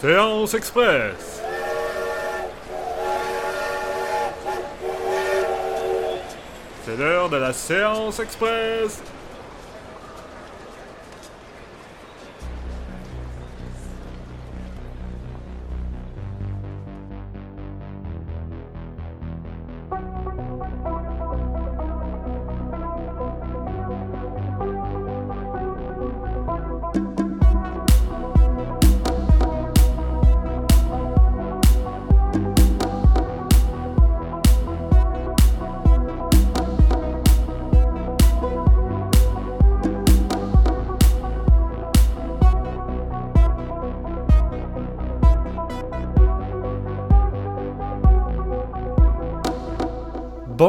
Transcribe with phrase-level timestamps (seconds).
[0.00, 1.40] Séance Express.
[6.84, 9.02] C'est l'heure de la séance express.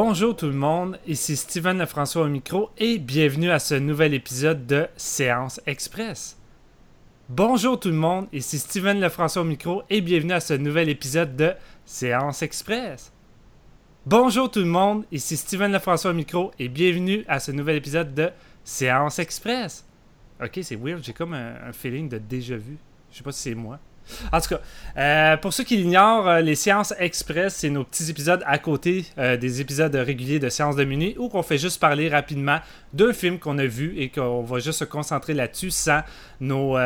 [0.08, 4.66] Bonjour tout le monde, ici Steven Lefrançois au micro et bienvenue à ce nouvel épisode
[4.66, 6.38] de Séance Express.
[7.28, 11.36] Bonjour tout le monde, ici Steven Lefrançois au micro et bienvenue à ce nouvel épisode
[11.36, 11.52] de
[11.84, 13.12] Séance Express.
[14.06, 18.14] Bonjour tout le monde, ici Steven Lefrançois au micro et bienvenue à ce nouvel épisode
[18.14, 18.30] de
[18.64, 19.84] Séance Express.
[20.42, 22.78] Ok, c'est weird, j'ai comme un, feeling de déjà vu.
[23.12, 23.78] Je sais pas si c'est moi.
[24.32, 24.60] En tout cas,
[24.96, 29.04] euh, pour ceux qui l'ignorent, euh, les séances express, c'est nos petits épisodes à côté
[29.18, 32.58] euh, des épisodes réguliers de séances de minuit où on fait juste parler rapidement
[32.92, 36.02] d'un film qu'on a vu et qu'on va juste se concentrer là-dessus sans
[36.40, 36.78] nos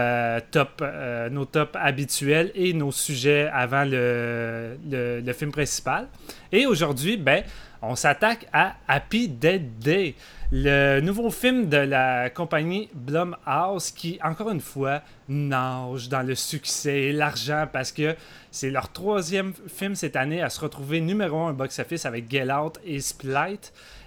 [0.51, 0.83] top
[1.31, 6.09] nos tops habituels et nos sujets avant le, le film principal.
[6.55, 7.43] Et aujourd'hui, ben,
[7.81, 10.15] on s'attaque à Happy Dead Day,
[10.51, 17.05] le nouveau film de la compagnie Blumhouse qui, encore une fois, nage dans le succès
[17.05, 18.15] et l'argent parce que
[18.53, 22.79] c'est leur troisième film cette année à se retrouver numéro un box-office avec Get Out
[22.85, 23.59] et Split.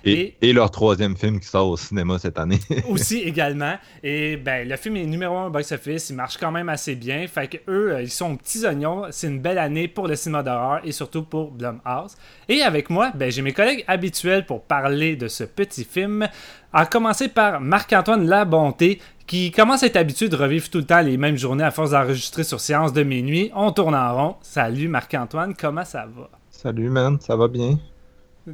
[0.05, 2.59] Et, leur troisième film qui sort au cinéma cette année.
[2.87, 3.73] aussi également.
[4.03, 7.25] Et ben le film est numéro un box-office, il marche quand même assez bien.
[7.27, 9.05] Fait que eux, euh, ils sont petits oignons.
[9.09, 12.15] C'est une belle année pour le cinéma d'horreur et surtout pour Blumhouse.
[12.47, 16.27] Et avec moi, ben, j'ai mes collègues habituels pour parler de ce petit film.
[16.71, 21.01] À commencer par Marc-Antoine Labonté, qui commence à être habitué de revivre tout le temps
[21.01, 23.51] les mêmes journées à force d'enregistrer sur séance de minuit.
[23.55, 24.35] On tourne en rond.
[24.41, 26.29] Salut Marc-Antoine, comment ça va?
[26.51, 27.79] Salut man, ça va bien?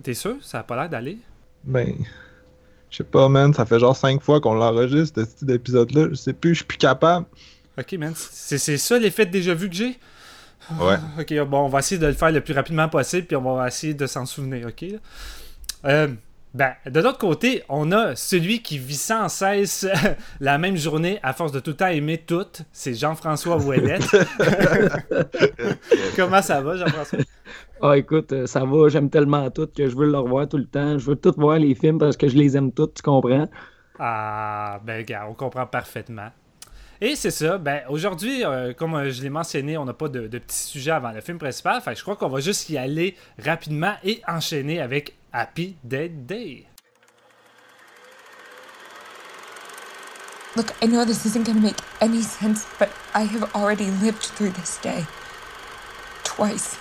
[0.03, 0.35] T'es sûr?
[0.41, 1.17] Ça a pas l'air d'aller?
[1.63, 1.93] Ben,
[2.89, 6.07] je sais pas, man, ça fait genre cinq fois qu'on l'enregistre, cet épisode-là.
[6.11, 7.25] Je sais plus, je suis plus capable.
[7.77, 9.99] Ok, man, c'est ça l'effet de déjà vu que j'ai?
[10.79, 10.97] Ouais.
[11.19, 13.67] ok, bon, on va essayer de le faire le plus rapidement possible, puis on va
[13.67, 14.85] essayer de s'en souvenir, ok?
[15.85, 16.07] Euh,
[16.53, 19.87] ben, de l'autre côté, on a celui qui vit sans cesse
[20.41, 22.45] la même journée à force de tout le temps aimer tout.
[22.73, 24.05] C'est Jean-François Ouellette.
[26.17, 27.19] Comment ça va, Jean-François?
[27.81, 30.65] Ah, écoute, euh, ça va, j'aime tellement tout que je veux le revoir tout le
[30.65, 30.97] temps.
[30.97, 33.47] Je veux tout voir les films parce que je les aime tous, tu comprends?
[33.97, 36.31] Ah, ben, gars, on comprend parfaitement.
[37.03, 40.27] Et c'est ça, ben aujourd'hui, euh, comme euh, je l'ai mentionné, on n'a pas de,
[40.27, 43.15] de petits sujets avant le film principal, fait je crois qu'on va juste y aller
[43.43, 46.67] rapidement et enchaîner avec Happy Dead Day.
[50.57, 54.23] Look, I know this isn't going to make any sense, but I have already lived
[54.23, 55.05] through this day.
[56.25, 56.77] Twice.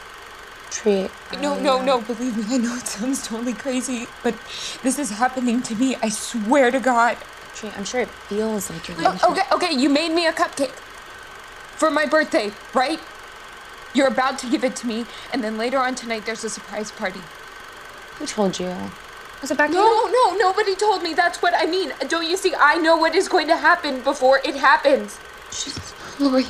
[0.72, 1.08] Tree.
[1.40, 4.34] No, no, no, believe me, I know it sounds totally crazy, but
[4.82, 5.94] this is happening to me.
[6.02, 7.18] I swear to God.
[7.54, 10.74] Tree, I'm sure it feels like you're Oh, okay, okay, you made me a cupcake
[11.78, 12.98] for my birthday, right?
[13.94, 16.90] You're about to give it to me, and then later on tonight there's a surprise
[16.90, 17.20] party.
[18.20, 18.68] Who told you?
[19.40, 21.14] Was it back No, no, nobody told me.
[21.14, 21.94] That's what I mean.
[22.08, 22.52] Don't you see?
[22.54, 25.18] I know what is going to happen before it happens.
[25.50, 26.44] Jesus, Lori.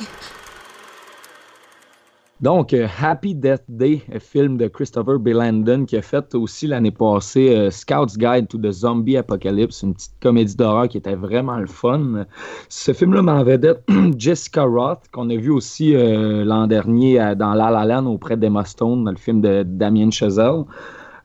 [2.41, 5.29] Donc, euh, Happy Death Day, un film de Christopher B.
[5.29, 9.93] Landon qui a fait aussi l'année passée euh, Scout's Guide to the Zombie Apocalypse, une
[9.93, 12.25] petite comédie d'horreur qui était vraiment le fun.
[12.67, 13.85] Ce film-là m'en vedette
[14.17, 18.65] Jessica Roth, qu'on a vu aussi euh, l'an dernier dans La La Land auprès d'Emma
[18.65, 20.65] Stone, dans le film de Damien Chazelle.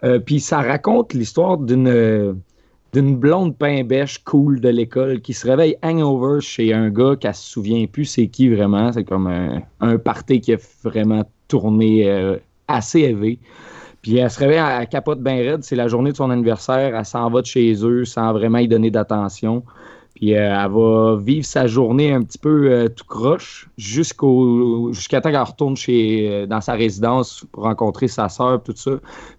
[0.04, 2.34] Euh, Puis ça raconte l'histoire d'une euh,
[2.92, 7.50] blonde pain bêche cool de l'école qui se réveille hangover chez un gars qu'elle se
[7.50, 8.92] souvient plus c'est qui vraiment.
[8.92, 12.36] C'est comme un, un party qui a vraiment tourné euh,
[12.68, 13.38] assez élevé.
[14.02, 15.64] Puis elle se réveille, elle capote bien raide.
[15.64, 16.94] C'est la journée de son anniversaire.
[16.96, 19.64] Elle s'en va de chez eux sans vraiment y donner d'attention.
[20.16, 25.20] Puis euh, elle va vivre sa journée un petit peu euh, tout croche jusqu'au jusqu'à
[25.20, 28.92] temps qu'elle retourne euh, dans sa résidence pour rencontrer sa sœur, tout ça.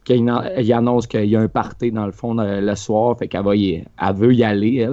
[0.05, 3.17] Puis il annonce qu'il y a un party dans le fond le, soir.
[3.17, 4.87] Fait qu'elle elle veut y aller,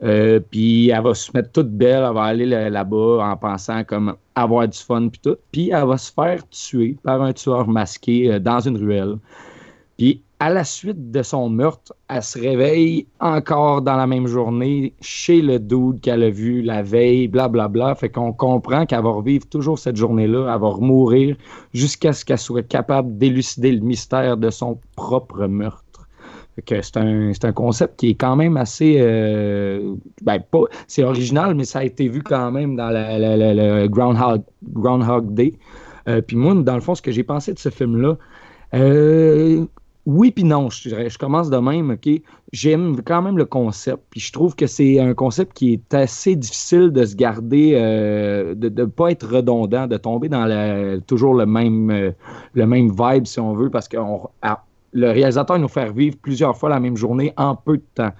[0.00, 0.40] elle.
[0.50, 4.14] Puis elle va se mettre toute belle, elle va aller là- là-bas en pensant comme
[4.34, 5.36] avoir du fun puis tout.
[5.52, 9.16] Puis elle va se faire tuer par un tueur masqué dans une ruelle.
[9.98, 14.94] Puis à la suite de son meurtre, elle se réveille encore dans la même journée
[15.00, 17.68] chez le dude qu'elle a vu la veille, blablabla.
[17.68, 17.94] Bla, bla.
[17.96, 21.36] Fait qu'on comprend qu'elle va revivre toujours cette journée-là, elle va mourir
[21.74, 25.82] jusqu'à ce qu'elle soit capable d'élucider le mystère de son propre meurtre.
[26.66, 28.96] C'est un, un, concept qui est quand même assez.
[28.98, 34.42] Euh, ben, pas, c'est original, mais ça a été vu quand même dans le Groundhog,
[34.72, 35.54] Groundhog Day.
[36.08, 38.16] Euh, puis moi, dans le fond, ce que j'ai pensé de ce film-là,
[38.74, 39.66] euh,
[40.08, 42.08] oui, puis non, je, commence de même, OK?
[42.50, 46.92] J'aime quand même le concept, je trouve que c'est un concept qui est assez difficile
[46.92, 51.44] de se garder, euh, de ne pas être redondant, de tomber dans la, toujours le
[51.44, 52.10] même, euh,
[52.54, 53.98] le même vibe, si on veut, parce que
[54.94, 58.12] le réalisateur nous fait vivre plusieurs fois la même journée en peu de temps.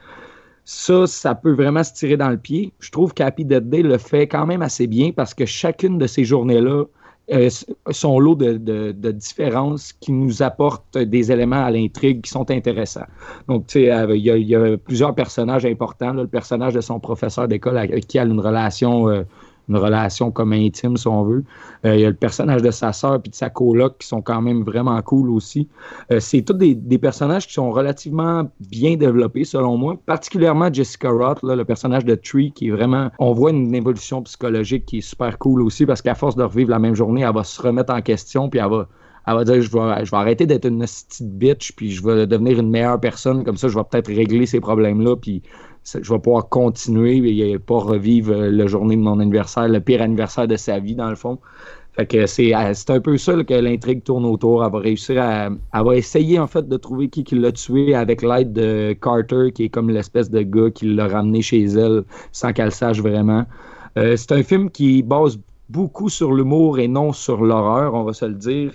[0.67, 2.75] Ça, ça peut vraiment se tirer dans le pied.
[2.81, 6.07] Je trouve qu'Happy Dead Day le fait quand même assez bien parce que chacune de
[6.07, 6.85] ces journées-là
[7.31, 7.51] euh,
[7.91, 13.07] son lot de, de, différences qui nous apportent des éléments à l'intrigue qui sont intéressants.
[13.49, 16.15] Donc, tu sais, euh, il y, a plusieurs personnages importants.
[16.15, 19.25] le personnage de son professeur d'école qui a une relation euh,
[19.69, 21.45] une relation comme intime, si on veut.
[21.85, 24.23] Euh, il y a le personnage de sa sœur puis de sa coloc qui sont
[24.23, 25.69] quand même vraiment cool aussi.
[26.11, 29.97] Euh, c'est tous des, personnages qui sont relativement bien développés, selon moi.
[30.07, 33.11] Particulièrement Jessica Roth, le personnage de Tree, qui est vraiment...
[33.19, 36.71] On voit une évolution psychologique qui est super cool aussi, parce qu'à force de revivre
[36.71, 38.89] la même journée, elle va se remettre en question, puis elle va
[39.29, 42.71] elle va dire je vais, arrêter d'être une petite bitch, puis je vais devenir une
[42.71, 45.17] meilleure personne, comme ça je vais peut-être régler ces problèmes-là,
[46.03, 50.03] je vais pouvoir continuer et pas revivre euh, la journée de mon anniversaire, le pire
[50.03, 51.39] anniversaire de sa vie, dans le fond.
[51.95, 54.65] Fait que c'est, euh, un peu ça que l'intrigue tourne autour.
[54.65, 55.47] Elle va réussir à.
[55.47, 59.65] Elle va essayer en fait de trouver qui, l'a tué avec l'aide de Carter, qui
[59.65, 63.45] est comme l'espèce de gars qui l'a ramené chez elle sans qu'elle sache vraiment.
[63.97, 68.13] Euh, c'est un film qui base beaucoup sur l'humour et non sur l'horreur, on va
[68.13, 68.73] se le dire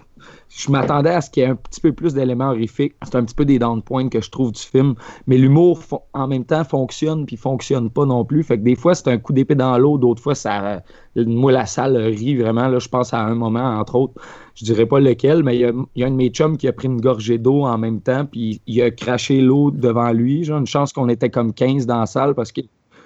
[0.50, 2.94] je m'attendais à ce qu'il y ait un petit peu plus d'éléments horrifiques.
[3.04, 4.94] C'est un petit peu des down points que je trouve du film.
[5.26, 5.80] Mais l'humour,
[6.14, 8.44] en même temps, fonctionne puis fonctionne pas non plus.
[8.44, 9.98] Fait que des fois, c'est un coup d'épée dans l'eau.
[9.98, 10.84] D'autres fois, ça,
[11.16, 12.68] moi, la salle rit vraiment.
[12.68, 14.14] Là, je pense à un moment, entre autres.
[14.56, 15.62] Je dirais pas lequel, mais il
[15.96, 18.26] y a, un de mes chums qui a pris une gorgée d'eau en même temps
[18.26, 20.44] puis il a craché l'eau devant lui.
[20.44, 22.62] J'ai une chance qu'on était comme 15 dans la salle parce que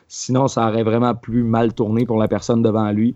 [0.10, 3.16] sinon, ça aurait vraiment plus mal tourné pour la personne devant lui.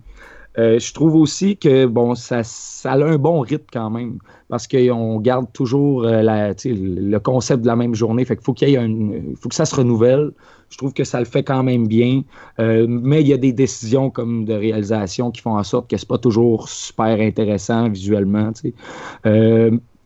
[0.57, 2.41] Euh, je trouve aussi que bon, ça,
[2.83, 4.17] a un bon rythme quand même,
[4.49, 6.21] parce qu'on garde toujours euh,
[6.65, 8.25] le concept de la même journée.
[8.25, 10.31] Fait qu'il faut faut que ça se renouvelle.
[10.69, 12.23] Je trouve que ça le fait quand même bien.
[12.59, 15.97] Euh, mais il y a des décisions comme de réalisation qui font en sorte que
[15.97, 18.51] c'est pas toujours super intéressant visuellement.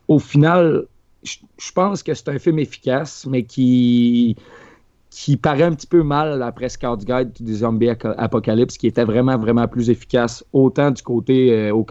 [0.07, 0.85] au final,
[1.23, 4.35] je pense que c'est un film efficace, mais qui
[5.15, 9.37] qui paraît un petit peu mal après Scout Guide des Zombies Apocalypse, qui était vraiment,
[9.37, 11.83] vraiment plus efficace, autant du côté euh,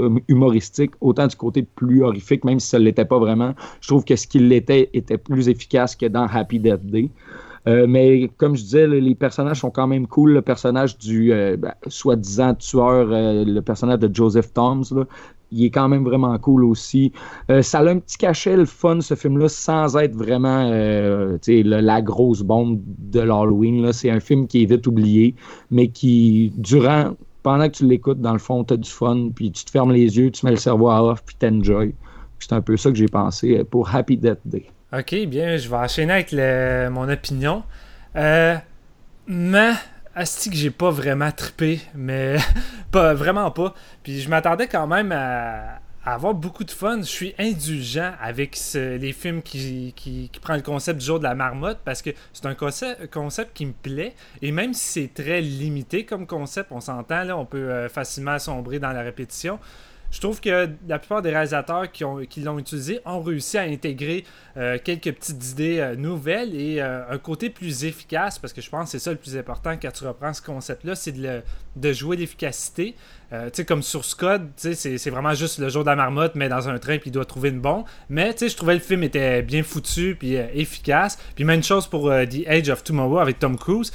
[0.00, 3.54] euh, humoristique, autant du côté plus horrifique, même si ça ne l'était pas vraiment.
[3.80, 7.08] Je trouve que ce qu'il l'était était plus efficace que dans Happy Death Day.
[7.68, 10.32] Euh, mais comme je disais, les personnages sont quand même cool.
[10.32, 15.04] Le personnage du ben, soi-disant tueur, le personnage de Joseph Toms, là,
[15.52, 17.12] il est quand même vraiment cool aussi.
[17.50, 22.02] Euh, ça a un petit cachet, le fun, ce film-là, sans être vraiment euh, la
[22.02, 23.92] grosse bombe de l'Halloween.
[23.92, 25.34] C'est un film qui est vite oublié,
[25.70, 27.12] mais qui, durant,
[27.42, 29.92] pendant que tu l'écoutes, dans le fond, tu as du fun, puis tu te fermes
[29.92, 31.94] les yeux, tu mets le cerveau à off, puis t'enjoy.
[32.38, 34.66] C'est un peu ça que j'ai pensé pour Happy Death Day.
[34.92, 36.32] Ok, bien, je vais enchaîner avec
[36.92, 37.62] mon opinion.
[38.14, 38.56] Euh,
[39.26, 39.72] mais
[40.16, 42.38] Asti que j'ai pas vraiment trippé, mais
[42.90, 43.74] pas vraiment pas.
[44.02, 47.00] Puis je m'attendais quand même à, avoir beaucoup de fun.
[47.00, 51.34] Je suis indulgent avec les films qui, qui, prennent le concept du jour de la
[51.34, 54.14] marmotte parce que c'est un concept, concept, qui me plaît.
[54.40, 58.38] Et même si c'est très limité comme concept, on s'entend, là, on peut euh, facilement
[58.38, 59.58] sombrer dans la répétition
[60.16, 63.62] je trouve que la plupart des réalisateurs qui, ont, qui l'ont utilisé ont réussi à
[63.64, 64.24] intégrer
[64.56, 68.70] euh, quelques petites idées euh, nouvelles et euh, un côté plus efficace, parce que je
[68.70, 71.42] pense que c'est ça le plus important quand tu reprends ce concept-là, c'est de,
[71.76, 72.94] de, jouer l'efficacité.
[73.52, 76.78] Sais, comme sur Scott, c'est vraiment juste le jour de la marmotte, mais dans un
[76.78, 77.84] train, puis il doit trouver une bombe.
[78.08, 81.18] Mais tu je trouvais le film était bien foutu, puis efficace.
[81.34, 83.92] Puis même chose pour The Age of Tomorrow avec Tom Cruise.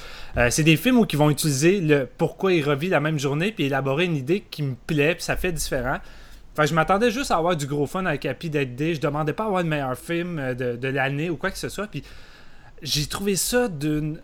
[0.49, 3.65] c'est des films où ils vont utiliser le pourquoi il revit la même journée, puis
[3.65, 5.99] élaborer une idée qui me plaît, puis ça fait différent.
[6.53, 8.95] Enfin, je m'attendais juste à avoir du gros fun avec Happy Dead Day.
[8.95, 11.69] Je demandais pas à avoir le meilleur film euh, de, l'année ou quoi que ce
[11.69, 11.87] soit.
[11.87, 12.03] Puis
[12.81, 14.19] j'ai trouvé ça d'une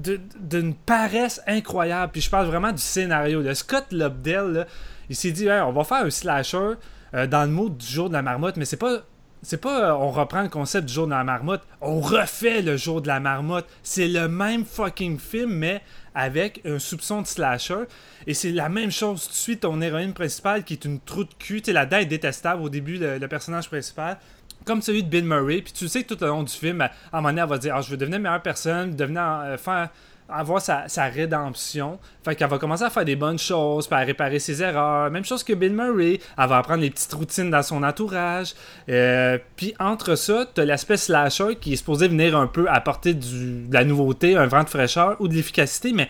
[0.00, 2.12] d'une paresse incroyable.
[2.12, 3.40] Puis je parle vraiment du scénario.
[3.40, 4.66] Le Scott Lobdell,
[5.08, 6.74] il s'est dit on va faire un slasher
[7.14, 9.02] euh, dans le mode du jour de la marmotte, mais c'est pas.
[9.42, 12.76] C'est pas euh, on reprend le concept du jour de la marmotte, on refait le
[12.76, 13.66] jour de la marmotte.
[13.82, 15.80] C'est le même fucking film, mais
[16.14, 17.84] avec un soupçon de slasher.
[18.26, 19.28] Et c'est la même chose.
[19.28, 21.62] Tu suis ton héroïne principale qui est une trou de cul.
[21.68, 24.18] La dent est détestable au début, le, personnage principal.
[24.64, 25.62] Comme celui de Bill Murray.
[25.62, 27.58] Puis tu sais que tout au long du film, à un moment donné, elle va
[27.58, 29.88] dire ah, Je veux devenir meilleure personne, devenir, euh, faire,
[30.28, 31.98] avoir sa, sa rédemption.
[32.24, 35.10] Fait qu'elle va commencer à faire des bonnes choses, puis à réparer ses erreurs.
[35.10, 36.20] Même chose que Bill Murray.
[36.38, 38.54] Elle va apprendre les petites routines dans son entourage.
[38.88, 43.66] Euh, puis entre ça, t'as l'aspect slasher qui est supposé venir un peu apporter du,
[43.68, 46.08] de la nouveauté, un vent de fraîcheur ou de l'efficacité, mais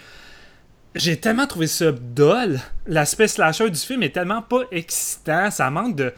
[0.94, 2.58] j'ai tellement trouvé ça dole.
[2.86, 5.50] L'aspect slasher du film est tellement pas excitant.
[5.50, 6.12] Ça manque de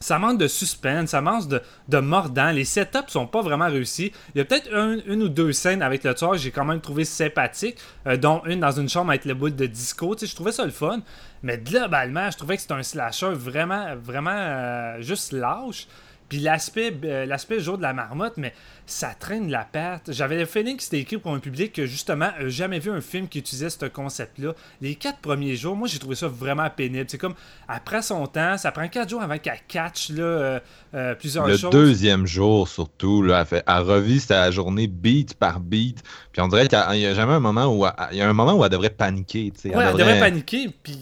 [0.00, 2.50] ça manque de suspense, ça manque de, mordant.
[2.50, 4.12] Les setups sont pas vraiment réussis.
[4.34, 4.72] Il y a peut-être
[5.06, 8.42] une ou deux scènes avec le tueur que j'ai quand même trouvé sympathique, euh, dont
[8.44, 10.14] une dans une chambre avec le bout de disco.
[10.14, 11.00] Tu je trouvais ça le fun.
[11.42, 15.86] Mais globalement, je trouvais que c'était un slasher vraiment, vraiment euh, juste lâche.
[16.28, 18.52] Puis l'aspect, euh, l'aspect jour de la marmotte, mais
[18.86, 20.12] ça traîne la perte.
[20.12, 23.00] J'avais le feeling que c'était écrit pour un public que justement n'a jamais vu un
[23.00, 24.54] film qui utilisait ce concept-là.
[24.80, 27.06] Les quatre premiers jours, moi j'ai trouvé ça vraiment pénible.
[27.08, 27.34] C'est comme
[27.68, 30.60] après son temps, ça prend quatre jours avant qu'elle catch là, euh,
[30.94, 31.72] euh, plusieurs le choses.
[31.74, 36.02] Le deuxième jour surtout, là, elle, fait, elle revit sa journée beat par beat.
[36.32, 38.32] Puis on dirait qu'il n'y a, jamais un moment où elle, il y a un
[38.32, 39.52] moment où elle devrait paniquer.
[39.64, 40.68] Ouais, elle, elle devrait paniquer.
[40.82, 40.98] Puis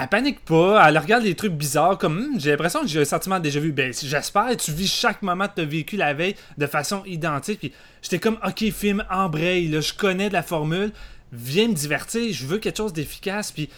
[0.00, 3.04] elle panique pas, elle regarde les trucs bizarres comme hmm, j'ai l'impression que j'ai un
[3.04, 3.72] sentiment déjà vu.
[3.72, 7.58] Ben j'espère tu vis chaque moment de ta vécu la veille de façon identique.
[7.58, 10.92] Puis j'étais comme ok film embraye, là, je connais de la formule,
[11.32, 13.50] viens me divertir, je veux quelque chose d'efficace.
[13.50, 13.68] Puis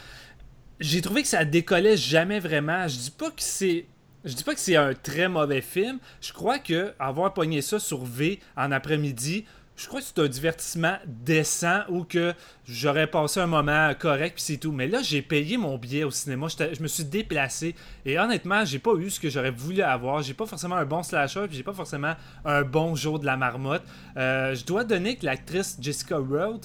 [0.78, 2.86] j'ai trouvé que ça décollait jamais vraiment.
[2.86, 3.86] Je dis pas que c'est
[4.22, 5.98] je dis pas que c'est un très mauvais film.
[6.20, 9.46] Je crois que avoir pogné ça sur V en après-midi,
[9.80, 12.34] je crois que c'est un divertissement décent ou que
[12.68, 14.72] j'aurais passé un moment correct puis c'est tout.
[14.72, 18.78] Mais là, j'ai payé mon billet au cinéma, je me suis déplacé et honnêtement, j'ai
[18.78, 20.20] pas eu ce que j'aurais voulu avoir.
[20.20, 22.12] J'ai pas forcément un bon slasher puis j'ai pas forcément
[22.44, 23.82] un bon jour de la marmotte.
[24.18, 26.60] Euh, je dois donner que l'actrice Jessica Road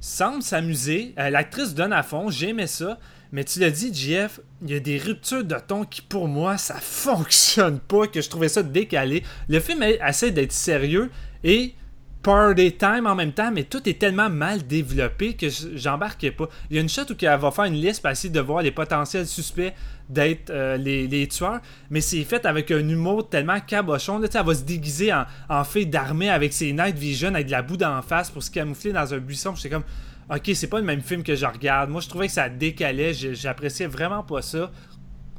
[0.00, 1.14] semble s'amuser.
[1.20, 2.98] Euh, l'actrice donne à fond, j'aimais ça.
[3.30, 6.58] Mais tu l'as dit, JF, il y a des ruptures de ton qui, pour moi,
[6.58, 9.22] ça fonctionne pas, que je trouvais ça décalé.
[9.48, 11.10] Le film essaie d'être sérieux
[11.44, 11.74] et
[12.26, 16.48] party time en même temps, mais tout est tellement mal développé que j'embarquais pas.
[16.68, 18.62] Il y a une shot où elle va faire une liste pour essayer de voir
[18.62, 19.72] les potentiels suspects
[20.08, 24.18] d'être euh, les, tueurs, mais c'est fait avec un humour tellement cabochon.
[24.18, 27.52] Là, elle va se déguiser en, en fille d'armée avec ses night vision, avec de
[27.52, 29.54] la boue d'en face pour se camoufler dans un buisson.
[29.54, 29.84] J'étais comme,
[30.28, 31.90] ok, c'est pas le même film que je regarde.
[31.90, 34.72] Moi, je trouvais que ça décalait, j'appréciais vraiment pas ça.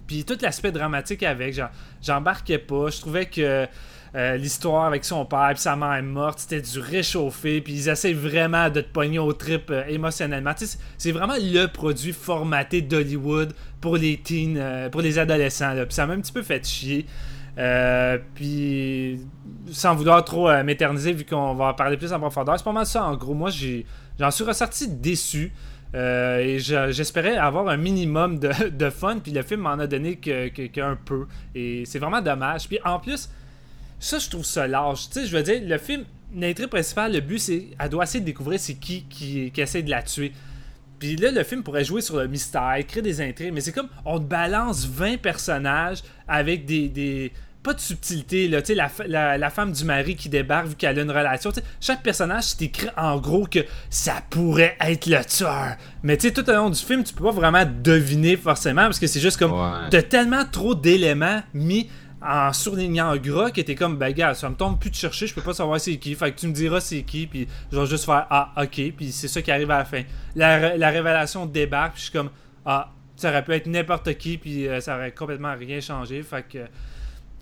[0.07, 1.59] Puis tout l'aspect dramatique avec,
[2.01, 2.89] j'embarquais pas.
[2.89, 3.67] Je trouvais que
[4.15, 7.89] euh, l'histoire avec son père puis sa mère est morte, c'était du réchauffé, puis ils
[7.89, 10.53] essaient vraiment de te pogner au trip euh, émotionnellement.
[10.97, 15.73] c'est vraiment le produit formaté d'Hollywood pour les teens, euh, pour les adolescents.
[15.75, 17.05] Puis ça m'a un petit peu fait chier.
[18.35, 19.19] puis
[19.71, 22.85] sans vouloir trop m'éterniser vu qu'on va en parler plus en profondeur, c'est pas mal
[22.85, 23.33] ça en gros.
[23.33, 23.49] Moi
[24.19, 25.51] j'en suis ressorti déçu.
[25.93, 30.95] et j'espérais avoir un minimum de, fun, puis le film m'en a donné qu'un que,
[30.95, 31.27] peu.
[31.53, 32.67] Et c'est vraiment dommage.
[32.67, 33.29] Puis en plus,
[33.99, 35.09] ça, je trouve ça large.
[35.09, 36.03] Tu sais, je veux dire, le film,
[36.35, 37.67] l'intrigue principale, le but, c'est.
[37.79, 40.31] Elle doit essayer de découvrir c'est qui, qui qui essaie de la tuer.
[40.99, 43.89] Puis là, le film pourrait jouer sur le mystère, créer des intrigues, mais c'est comme
[44.05, 46.89] on te balance 20 personnages avec des.
[46.89, 47.31] des
[47.63, 50.97] pas de subtilité, là, tu sais, la, la, femme du mari qui débarque vu qu'elle
[50.97, 51.51] a une relation.
[51.81, 55.75] chaque personnage, c'est écrit en gros que ça pourrait être le tueur.
[56.01, 58.99] Mais tu sais, tout au long du film, tu peux pas vraiment deviner forcément parce
[58.99, 59.53] que c'est juste comme.
[59.89, 61.89] T'as tellement trop d'éléments mis
[62.27, 65.27] en surlignant en gras qui était comme ben gars ça me tombe plus de chercher
[65.27, 67.79] je peux pas savoir c'est qui fait que tu me diras c'est qui puis je
[67.79, 70.03] vais juste faire ah ok puis c'est ça qui arrive à la fin.
[70.35, 72.29] La, la révélation débarque puis je suis comme
[72.65, 76.45] ah ça aurait pu être n'importe qui puis euh, ça aurait complètement rien changé fait
[76.47, 76.57] que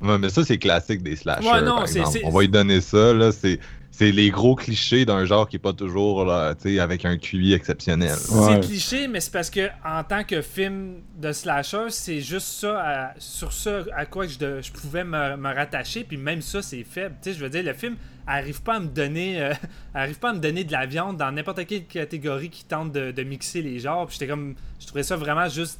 [0.06, 1.84] ouais mais ça c'est classique des slashers ouais, non,
[2.24, 3.60] on va lui donner ça là c'est
[3.98, 8.18] c'est les gros clichés d'un genre qui est pas toujours là, avec un QI exceptionnel.
[8.18, 13.14] C'est cliché, mais c'est parce que en tant que film de slasher, c'est juste ça
[13.18, 17.16] sur ça à quoi je, je pouvais me, rattacher, puis même ça c'est faible.
[17.26, 17.96] je veux dire, le film
[18.28, 19.54] arrive pas à me donner, euh,
[19.94, 23.24] arrive pas à me donner de la viande dans n'importe quelle catégorie qui tente de,
[23.24, 24.08] mixer les genres.
[24.08, 25.80] Puis j'étais comme, je trouvais ça vraiment juste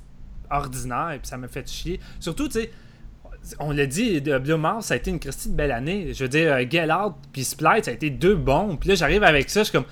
[0.50, 2.00] ordinaire, et puis ça me fait chier.
[2.22, 2.72] Surtout, tu sais
[3.60, 6.14] on l'a dit, Blue Mars, ça a été une Christie de belle année.
[6.14, 8.78] Je veux dire, euh, Get Out puis Splice, ça a été deux bons.
[8.78, 9.86] Puis là, j'arrive avec ça, je suis comme,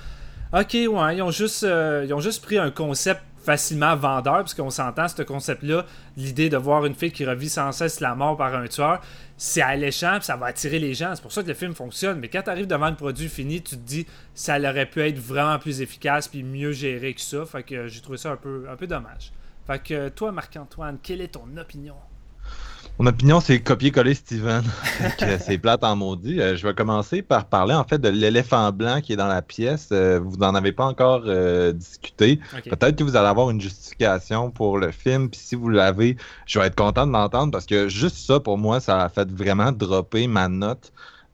[0.53, 4.69] ok, ouais, ils ont juste, euh, ils ont juste pris un concept facilement vendeur, puisqu'on
[4.69, 8.55] s'entend, ce concept-là, l'idée de voir une fille qui revit sans cesse la mort par
[8.55, 9.01] un tueur,
[9.36, 11.13] c'est alléchant, ça va attirer les gens.
[11.13, 12.19] C'est pour ça que le film fonctionne.
[12.19, 15.60] Mais quand tu devant le produit fini, tu te dis, ça aurait pu être vraiment
[15.60, 17.45] plus efficace puis mieux géré que ça.
[17.45, 19.33] Fait que j'ai trouvé ça un peu, un peu dommage.
[19.67, 21.95] Fait que toi, Marc-Antoine, quelle est ton opinion?
[23.00, 24.63] Mon opinion, c'est copier-coller Steven.
[25.18, 26.40] Que c'est plate en maudit.
[26.40, 29.42] Euh, je vais commencer par parler en fait de l'éléphant blanc qui est dans la
[29.42, 29.90] pièce.
[29.92, 32.40] Euh, vous n'en avez pas encore euh, discuté.
[32.63, 35.30] Peut-être que vous allez avoir une justification pour le film.
[35.30, 38.58] Puis si vous l'avez, je vais être content de l'entendre parce que juste ça, pour
[38.58, 40.92] moi, ça a fait vraiment dropper ma note.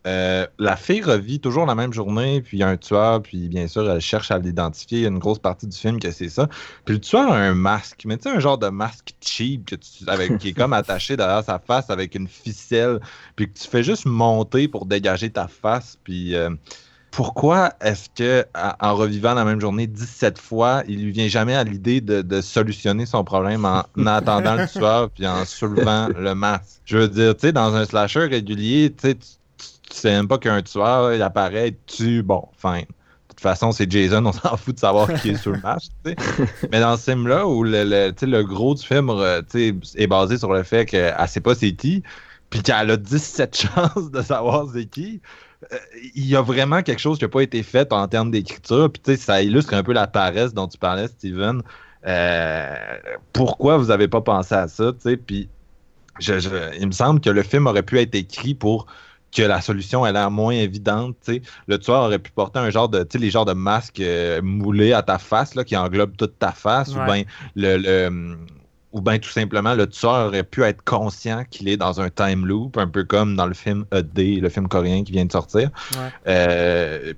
[0.07, 3.49] Euh, la fille revit toujours la même journée, puis il y a un tueur, puis
[3.49, 4.99] bien sûr, elle cherche à l'identifier.
[4.99, 6.47] Il y a une grosse partie du film que c'est ça.
[6.85, 9.75] Puis le tueur a un masque, mais tu sais, un genre de masque cheap que
[9.75, 12.99] tu, avec, qui est comme attaché derrière sa face avec une ficelle,
[13.35, 15.97] puis que tu fais juste monter pour dégager ta face.
[16.03, 16.49] Puis euh,
[17.11, 21.63] pourquoi est-ce que en revivant la même journée 17 fois, il lui vient jamais à
[21.65, 26.81] l'idée de, de solutionner son problème en attendant le tueur puis en soulevant le masque?
[26.85, 29.17] Je veux dire, tu sais, dans un slasher régulier, tu sais,
[29.89, 32.85] tu sais même pas qu'un tueur, il apparaît, tu bon, fine.
[32.85, 35.85] De toute façon, c'est Jason, on s'en fout de savoir qui est sur le match.
[36.71, 40.51] Mais dans ce film-là, où le, le, le gros du film euh, est basé sur
[40.53, 42.03] le fait qu'elle sait pas c'est qui,
[42.49, 45.21] puis qu'elle a 17 chances de savoir c'est qui,
[45.71, 45.77] euh,
[46.15, 48.91] il y a vraiment quelque chose qui n'a pas été fait en termes d'écriture.
[48.91, 51.61] Puis tu sais, ça illustre un peu la paresse dont tu parlais, Steven.
[52.07, 52.75] Euh,
[53.33, 55.17] pourquoi vous n'avez pas pensé à ça, tu sais?
[55.17, 55.49] Puis
[56.19, 58.85] je- je- il me semble que le film aurait pu être écrit pour
[59.31, 61.15] que la solution ait l'air moins évidente.
[61.23, 61.41] tu sais.
[61.67, 64.41] Le tueur aurait pu porter un genre de, tu sais, les genres de masques euh,
[64.41, 67.23] moulés à ta face là, qui englobent toute ta face, ou bien
[67.55, 68.37] le, le-
[68.91, 72.45] ou bien tout simplement le tueur aurait pu être conscient qu'il est dans un time
[72.47, 75.69] loop, un peu comme dans le film Day, le film coréen qui vient de sortir.
[75.91, 75.97] Ouais.
[76.27, 77.13] Euh,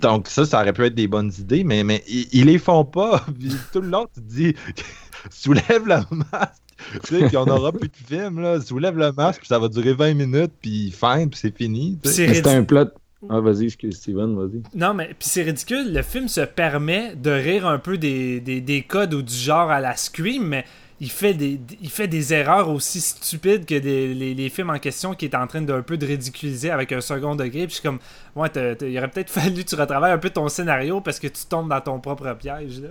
[0.00, 2.86] donc ça, ça aurait pu être des bonnes idées, mais, mais ils, ils les font
[2.86, 3.26] pas.
[3.72, 4.54] Tout le long, tu te dis,
[5.30, 5.96] soulève le
[6.32, 6.62] masque.
[7.04, 8.60] Tu sais, puis on n'aura plus de film, là.
[8.60, 11.98] Soulève le masque, puis ça va durer 20 minutes, puis fin, puis c'est fini.
[12.02, 12.10] tu.
[12.10, 12.88] C'est un plot.
[13.30, 14.62] Ah, vas-y, excuse Steven, vas-y.
[14.74, 15.92] Non, mais puis c'est ridicule.
[15.92, 19.70] Le film se permet de rire un peu des, des, des codes ou du genre
[19.70, 20.64] à la Scream, mais
[21.00, 24.78] il fait des, il fait des erreurs aussi stupides que des- les, les films en
[24.80, 27.60] question qui est en train d'un peu de ridiculiser avec un second degré.
[27.66, 28.00] Puis je suis comme,
[28.34, 28.48] ouais,
[28.80, 31.68] il aurait peut-être fallu que tu retravailles un peu ton scénario parce que tu tombes
[31.68, 32.80] dans ton propre piège.
[32.80, 32.88] Là.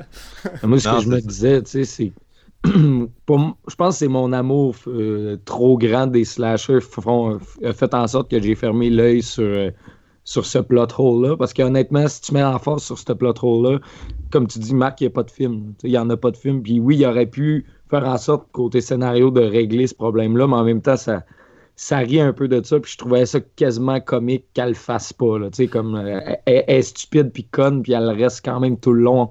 [0.64, 2.12] Moi, ce Non, que je me disais, tu sais, c'est.
[2.65, 6.80] Je pense que c'est mon amour euh, trop grand des slashers
[7.63, 9.72] a fait en sorte que j'ai fermé l'œil sur, euh,
[10.24, 11.36] sur ce plot hole-là.
[11.38, 13.80] Parce qu'honnêtement, si tu mets en force sur ce plot hole-là,
[14.30, 15.74] comme tu dis, Marc, il n'y a pas de film.
[15.84, 16.62] Il n'y en a pas de film.
[16.62, 20.55] Puis oui, il aurait pu faire en sorte, côté scénario, de régler ce problème-là, mais
[20.55, 21.24] en même temps, ça,
[21.75, 22.79] ça rit un peu de ça.
[22.79, 25.40] Puis je trouvais ça quasiment comique qu'elle le fasse pas.
[25.40, 25.50] Là.
[25.72, 29.01] Comme euh, elle, elle est stupide puis conne, puis elle reste quand même tout le
[29.01, 29.29] long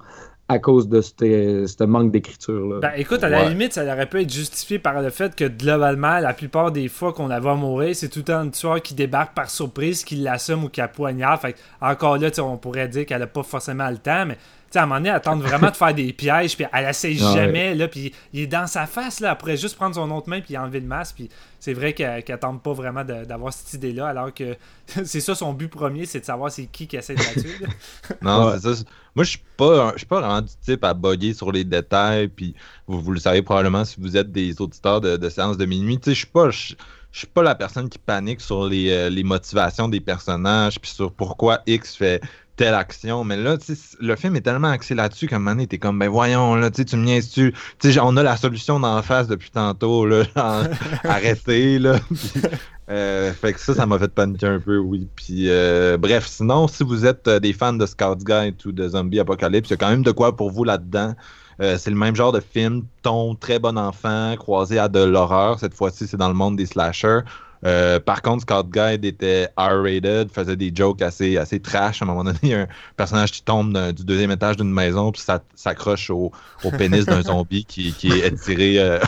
[0.50, 2.66] à cause de ce manque d'écriture.
[2.66, 2.80] là.
[2.80, 6.18] Ben écoute, à la limite, ça aurait pu être justifié par le fait que globalement,
[6.18, 8.94] la plupart des fois qu'on la voit mourir, c'est tout le temps un tueur qui
[8.94, 11.40] débarque par surprise, qui l'assomme ou qui la poignarde.
[11.40, 14.26] Fait que, encore là, tu sais, on pourrait dire qu'elle a pas forcément le temps,
[14.26, 14.36] mais
[14.72, 17.22] sais, à un moment donné, elle tente vraiment de faire des pièges, puis elle essaye
[17.22, 17.34] Ouais.
[17.34, 20.28] jamais, là, puis il est dans sa face, là, elle pourrait juste prendre son autre
[20.28, 21.28] main puis enlever le masque, puis
[21.58, 24.56] c'est vrai qu'elle qu'elle tente pas vraiment d'avoir cette idée-là, alors que
[25.04, 27.54] c'est ça son but premier, c'est de savoir c'est qui qui essaie de la tuer.
[28.22, 28.58] Non, Ouais.
[28.62, 28.84] c'est ça.
[29.14, 31.64] Moi, je suis pas, un- je suis pas vraiment du type à bugger sur les
[31.64, 32.28] détails.
[32.28, 32.54] Puis
[32.86, 35.98] vous, vous le savez probablement si vous êtes des auditeurs de, de séances de minuit.
[35.98, 36.74] Tu sais, je suis pas, je,
[37.10, 40.92] je suis pas la personne qui panique sur les, euh, les motivations des personnages puis
[40.92, 42.22] sur pourquoi X fait
[42.60, 43.24] telle action.
[43.24, 43.56] Mais là,
[44.00, 46.70] le film est tellement axé là-dessus qu'à un moment donné, t'es comme, ben voyons, là,
[46.70, 47.54] tu me niaises-tu?
[48.02, 50.24] On a la solution d'en face depuis tantôt, là.
[50.36, 50.64] genre,
[51.04, 51.98] arrêtez, là.
[52.06, 52.42] Puis,
[52.90, 55.08] euh, fait que ça, ça m'a fait paniquer un peu, oui.
[55.16, 58.88] Puis, euh, bref, sinon, si vous êtes euh, des fans de Scout's Guide ou de
[58.88, 61.14] Zombie Apocalypse, il y a quand même de quoi pour vous là-dedans.
[61.62, 65.58] Euh, c'est le même genre de film, ton très bon enfant, croisé à de l'horreur.
[65.58, 67.20] Cette fois-ci, c'est dans le monde des slashers.
[67.66, 72.00] Euh, par contre, Scout Guide était R-rated, faisait des jokes assez, assez trash.
[72.00, 74.72] À un moment donné, il y a un personnage qui tombe du deuxième étage d'une
[74.72, 76.32] maison puis ça s'accroche au,
[76.64, 78.98] au pénis d'un zombie qui, qui est étiré euh,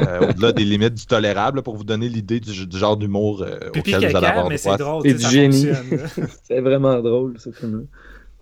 [0.00, 3.42] euh, au-delà des limites du tolérable là, pour vous donner l'idée du, du genre d'humour
[3.42, 4.56] euh, auquel vous allez avoir droit.
[4.56, 5.68] c'est drôle, Et du génie.
[6.42, 7.84] C'est vraiment drôle, ce film-là.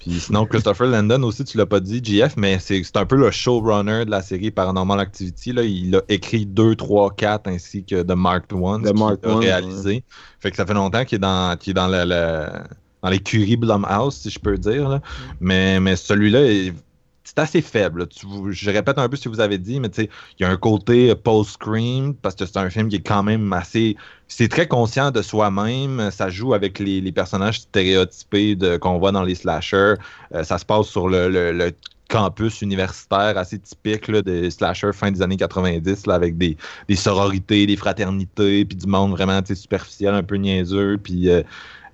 [0.01, 3.17] Puis sinon, Christopher Landon aussi, tu l'as pas dit, JF, mais c'est c'est un peu
[3.17, 5.53] le showrunner de la série Paranormal Activity.
[5.53, 5.63] Là.
[5.63, 10.03] Il a écrit 2, 3, 4 ainsi que The Marked Ones The Marked a réalisé.
[10.41, 12.49] Fait que ça fait longtemps qu'il est dans, qu'il est dans le, le-
[13.03, 14.89] dans l'écurie Blumhouse, si je peux dire.
[14.89, 15.01] là.
[15.41, 16.73] Mais, mais celui-là, est-
[17.31, 18.09] c'est assez faible.
[18.09, 20.09] Tu- je répète un peu ce que vous avez dit, mais il
[20.41, 23.97] y a un côté post-scream, parce que c'est un film qui est quand même assez...
[24.27, 26.11] C'est très conscient de soi-même.
[26.11, 29.95] Ça joue avec les, personnages stéréotypés qu'on voit dans les slashers.
[30.35, 31.73] Euh, ça se passe sur le,
[32.09, 36.57] campus universitaire assez typique là, des slashers fin des années 90, là, avec des,
[36.97, 40.99] sororités, des fraternités, puis du monde vraiment superficiel, un peu niaiseux.
[41.09, 41.43] Euh,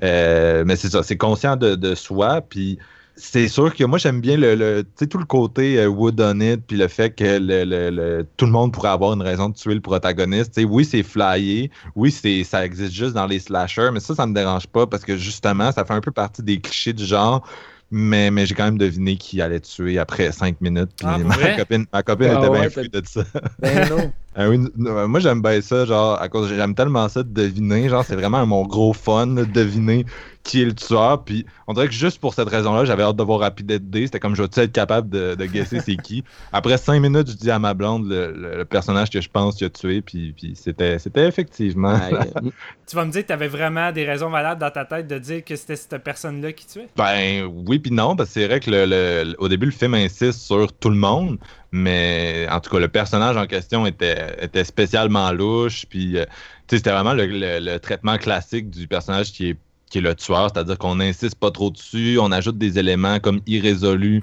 [0.03, 2.41] euh, mais c'est ça, c'est conscient de, de soi.
[2.41, 2.79] Puis
[3.17, 6.21] c'est sûr que moi j'aime bien le, le tu sais, tout le côté euh, wood
[6.21, 9.23] on it puis le fait que le, le- le- tout le monde pourrait avoir une
[9.23, 10.53] raison de tuer le protagoniste.
[10.55, 14.15] Tu sais, oui, c'est flyé, oui, c'est ça existe juste dans les slashers, mais ça,
[14.15, 17.05] ça me dérange pas parce que justement, ça fait un peu partie des clichés du
[17.07, 17.47] genre.
[17.91, 20.91] Mais, mais j'ai quand même deviné qui allait tuer après cinq minutes.
[20.97, 23.23] Puis Ah, ma copine, ma copine Ah était ouais, bien de ça.
[23.63, 24.13] Ben non.
[24.39, 28.05] Ah oui, moi j'aime bien ça, genre, à cause j'aime tellement ça de deviner, genre,
[28.05, 30.05] c'est vraiment mon gros fun de deviner
[30.43, 31.25] qui est le tueur.
[31.25, 34.05] Puis on dirait que juste pour cette raison-là, j'avais hâte de voir Rapid D.
[34.07, 36.23] C'était comme je vais être capable de, de guesser c'est qui?
[36.53, 39.57] Après cinq minutes, je dis à ma blonde le, le- le personnage que je pense
[39.57, 41.95] qu'il a tué, puis, puis c'était, c'était effectivement.
[41.97, 42.31] Ouais,
[42.87, 45.19] Tu vas me dire que tu avais vraiment des raisons valables dans ta tête de
[45.19, 46.89] dire que c'était cette personne-là qui tuait?
[46.97, 49.73] Ben oui puis non, parce que c'est vrai que le, le- le- au début le
[49.73, 51.39] film insiste sur tout le monde,
[51.73, 56.25] mais en tout cas le personnage en question était, était spécialement louche, puis euh,
[56.69, 59.57] c'était vraiment le, traitement classique du personnage qui
[59.89, 63.41] qui est le tueur, c'est-à-dire qu'on n'insiste pas trop dessus, on ajoute des éléments comme
[63.47, 64.21] irrésolus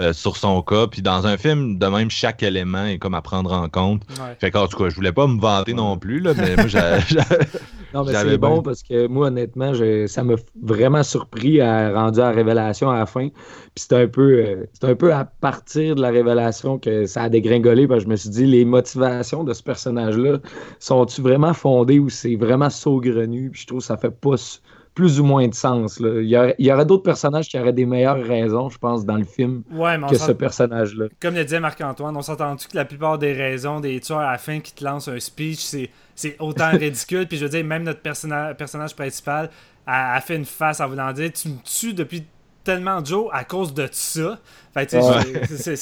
[0.00, 3.22] euh, sur son cas, puis dans un film de même chaque élément est comme à
[3.22, 4.02] prendre en compte.
[4.18, 4.36] Ouais.
[4.40, 6.80] Fait qu'en tout cas je voulais pas me vanter non plus là, mais moi j'ai-
[7.08, 7.18] j'ai-
[7.94, 11.92] Non, mais J'avais c'est bon parce que moi, honnêtement, je- ça m'a vraiment surpris à
[11.92, 13.28] rendu à la révélation à la fin.
[13.28, 17.22] Puis c'était un peu, euh, c'était un peu à partir de la révélation que ça
[17.22, 17.86] a dégringolé.
[17.86, 20.38] Parce que je me suis dit, les motivations de ce personnage-là
[20.80, 23.50] sont-tu vraiment fondées ou c'est vraiment saugrenu?
[23.50, 24.34] Puis je trouve que ça fait pas
[24.94, 25.98] plus ou moins de sens.
[25.98, 26.20] là.
[26.20, 26.28] Il
[26.58, 29.98] y aurait, d'autres personnages qui auraient des meilleures raisons, je pense, dans le film Ouais,
[30.08, 31.06] que ce personnage-là.
[31.20, 34.38] comme le disait Marc-Antoine, on s'entend-tu que la plupart des raisons des tueurs à la
[34.38, 37.26] fin qui te lancent un speech, c'est, c'est autant ridicule?
[37.26, 39.50] Puis je veux dire, même notre personnage, personnage principal
[39.86, 42.24] a, a fait une face en voulant dire Tu me tues depuis
[42.64, 44.38] tellement Joe à cause de ça.
[44.72, 44.86] Fait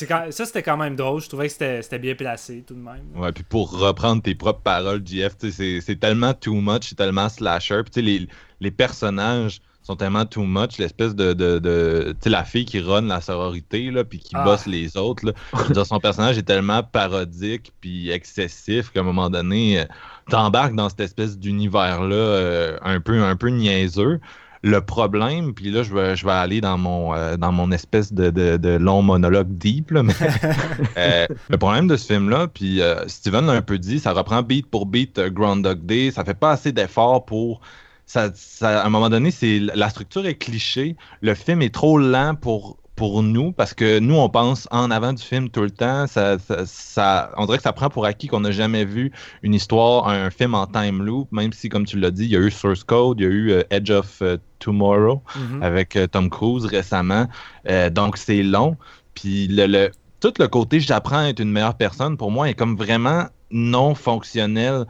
[0.06, 1.20] quand- ça, c'était quand même drôle.
[1.22, 3.04] Je trouvais que c'était, bien placé tout de même.
[3.14, 7.80] Ouais, puis pour reprendre tes propres paroles, JF, c'est tellement too much, c'est tellement slasher.
[7.90, 8.28] Puis les,
[8.60, 12.78] les personnages sont tellement too much, l'espèce de, de, de- tu sais, la fille qui
[12.80, 14.44] run la sororité, là, puis qui Ah.
[14.44, 15.32] bosse les autres, là.
[15.70, 19.84] Dire, son personnage est tellement parodique, puis excessif, qu'à un moment donné, euh,
[20.30, 24.20] t'embarques dans cette espèce d'univers-là euh, un, peu, un peu niaiseux.
[24.64, 28.12] Le problème, puis là, je vais, je vais aller dans mon, euh, dans mon espèce
[28.12, 30.12] de, de- de long monologue deep, là, mais
[30.98, 34.42] euh, le problème de ce film-là, puis euh, Steven l'a un peu dit, ça reprend
[34.42, 37.60] beat pour beat Groundhog Day, ça fait pas assez d'efforts pour...
[38.06, 41.98] Ça, ça- à un moment donné, c'est la structure est cliché, le film est trop
[41.98, 45.70] lent pour pour nous parce que nous on pense en avant du film tout le
[45.70, 49.12] temps ça, ça, ça- on dirait que ça prend pour acquis qu'on n'a jamais vu
[49.42, 52.36] une histoire un film en time loop même si comme tu l'as dit il y
[52.36, 55.62] a eu Source Code il y a eu euh, Edge of euh, Tomorrow Mhm.
[55.62, 57.26] avec euh, Tom Cruise récemment.
[57.92, 58.76] Donc, c'est long.
[59.14, 62.54] Puis, le, le- tout le côté j'apprends à être une meilleure personne, pour moi, est
[62.54, 64.86] comme vraiment non fonctionnel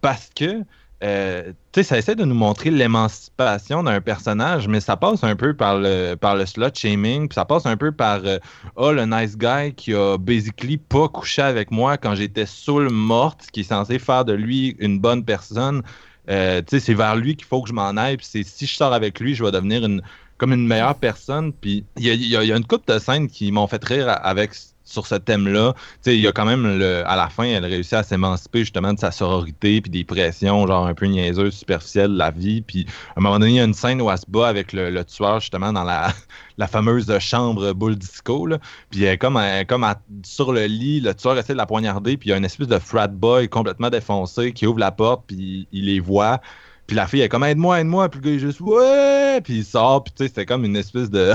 [0.00, 0.62] parce que,
[1.04, 5.78] euh, ça essaie de nous montrer l'émancipation d'un personnage, mais ça passe un peu par
[5.78, 8.38] le, par le slut shaming, puis ça passe un peu par euh,
[8.76, 13.48] oh, le nice guy qui a basically pas couché avec moi quand j'étais saoul morte,
[13.52, 15.82] qui est censé faire de lui une bonne personne.
[16.30, 18.16] Euh, c'est vers lui qu'il faut que je m'en aille.
[18.16, 20.02] Puis c'est si je sors avec lui, je vais devenir une
[20.38, 21.52] comme une meilleure personne.
[21.52, 24.54] Puis il y y a une couple de scènes qui m'ont fait rire avec
[24.86, 25.74] sur ce thème-là.
[26.06, 28.98] Il y a quand même le, à la fin, elle réussit à s'émanciper justement de
[28.98, 32.62] sa sororité puis des pressions genre un peu niaiseuses, superficielles la vie.
[32.62, 34.72] Puis à un moment donné, il y a une scène où elle se bat avec
[34.72, 36.12] le, tueur justement dans la,
[36.58, 38.46] la fameuse chambre boule disco.
[38.46, 38.58] Là.
[38.90, 39.86] Puis elle comme, elle comme
[40.24, 42.68] sur le lit, le tueur essaie de la poignarder, puis il y a une espèce
[42.68, 46.40] de frat boy complètement défoncé qui ouvre la porte, puis il les voit.
[46.86, 49.64] Puis la fille est comme aide-moi, aide-moi, puis le gars est juste ouais, puis il
[49.64, 51.32] sort, puis tu sais, c'était comme une espèce de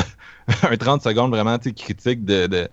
[0.64, 2.70] un 30 secondes vraiment critique de, de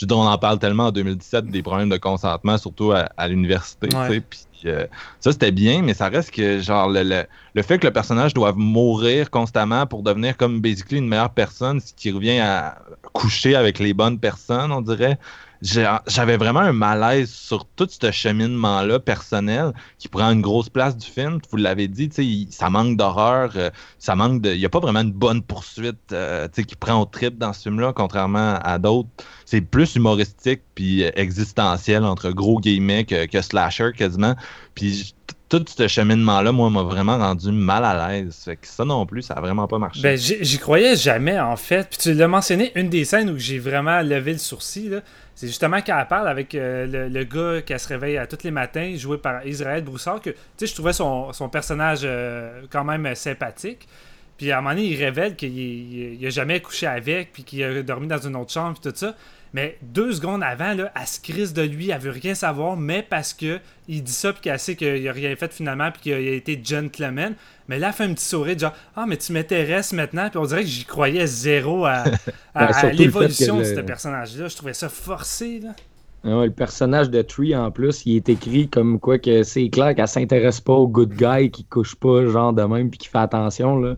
[0.00, 3.10] je veux dire, on en parle tellement en 2017 des problèmes de consentement, surtout à,
[3.18, 4.20] à l'université, Ouais.
[4.20, 4.86] puis euh,
[5.20, 8.32] ça c'était bien, mais ça reste que genre le, le, le fait que le personnage
[8.32, 12.78] doive mourir constamment pour devenir comme basically une meilleure personne, ce qui revient à
[13.12, 15.18] coucher avec les bonnes personnes, on dirait.
[15.62, 21.06] J'avais vraiment un malaise sur tout ce cheminement-là personnel qui prend une grosse place du
[21.06, 21.38] film.
[21.50, 22.10] Vous l'avez dit,
[22.50, 24.52] ça manque d'horreur, euh, ça manque de.
[24.52, 27.62] Il n'y a pas vraiment une bonne poursuite euh, qui prend au trip dans ce
[27.62, 29.08] film-là, contrairement à d'autres.
[29.44, 34.36] C'est plus humoristique puis euh, existentiel, entre gros guillemets, que, que slasher quasiment.
[34.74, 35.14] Puis
[35.50, 38.42] tout ce cheminement-là, moi, m'a vraiment rendu mal à l'aise.
[38.44, 40.00] Fait que ça non plus, ça a vraiment pas marché.
[40.00, 41.88] Ben, j'y croyais jamais, en fait.
[41.90, 45.00] Puis tu l'as mentionné, une des scènes où j'ai vraiment levé le sourcil, là,
[45.40, 48.42] c'est justement quand elle parle avec euh, le, le gars qui se réveille à tous
[48.44, 52.60] les matins, joué par Israël Broussard, que tu sais, je trouvais son, son personnage euh,
[52.68, 53.88] quand même euh, sympathique.
[54.36, 57.44] Puis à un moment donné, il révèle qu'il il- il a jamais couché avec, puis
[57.44, 59.14] qu'il a dormi dans une autre chambre, puis tout ça.
[59.52, 63.04] Mais deux secondes avant, là, elle se crise de lui, elle veut rien savoir, mais
[63.08, 63.58] parce que
[63.88, 66.60] il dit ça, puis qu'elle sait qu'il a rien fait finalement, puis qu'il a été
[66.62, 67.34] gentleman.
[67.68, 70.44] Mais là, elle fait un petit sourire, genre, ah, mais tu m'intéresses maintenant, puis on
[70.44, 72.04] dirait que j'y croyais zéro à, à-
[72.54, 74.46] Ben, à l'évolution de ce personnage-là.
[74.48, 75.70] Je trouvais ça forcé, là.
[76.22, 79.68] Ah ouais, le personnage de Tree, en plus, il est écrit comme quoi que c'est
[79.70, 83.08] clair qu'elle s'intéresse pas au good guy qui couche pas, genre de même, puis qui
[83.08, 83.78] fait attention.
[83.78, 83.96] Là.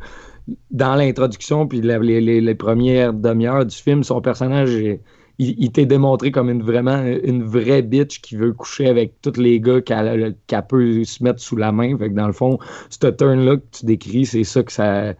[0.71, 5.01] Dans l'introduction, puis les- les premières demi-heures du film, son personnage, est-
[5.43, 9.39] il, il t'est démontré comme une vraiment une vraie bitch qui veut coucher avec tous
[9.41, 10.37] les gars qu'elle
[10.69, 11.97] peut se mettre sous la main.
[11.99, 12.59] Fait que dans le fond,
[12.91, 15.15] ce turn-là que tu décris, c'est ça que ça.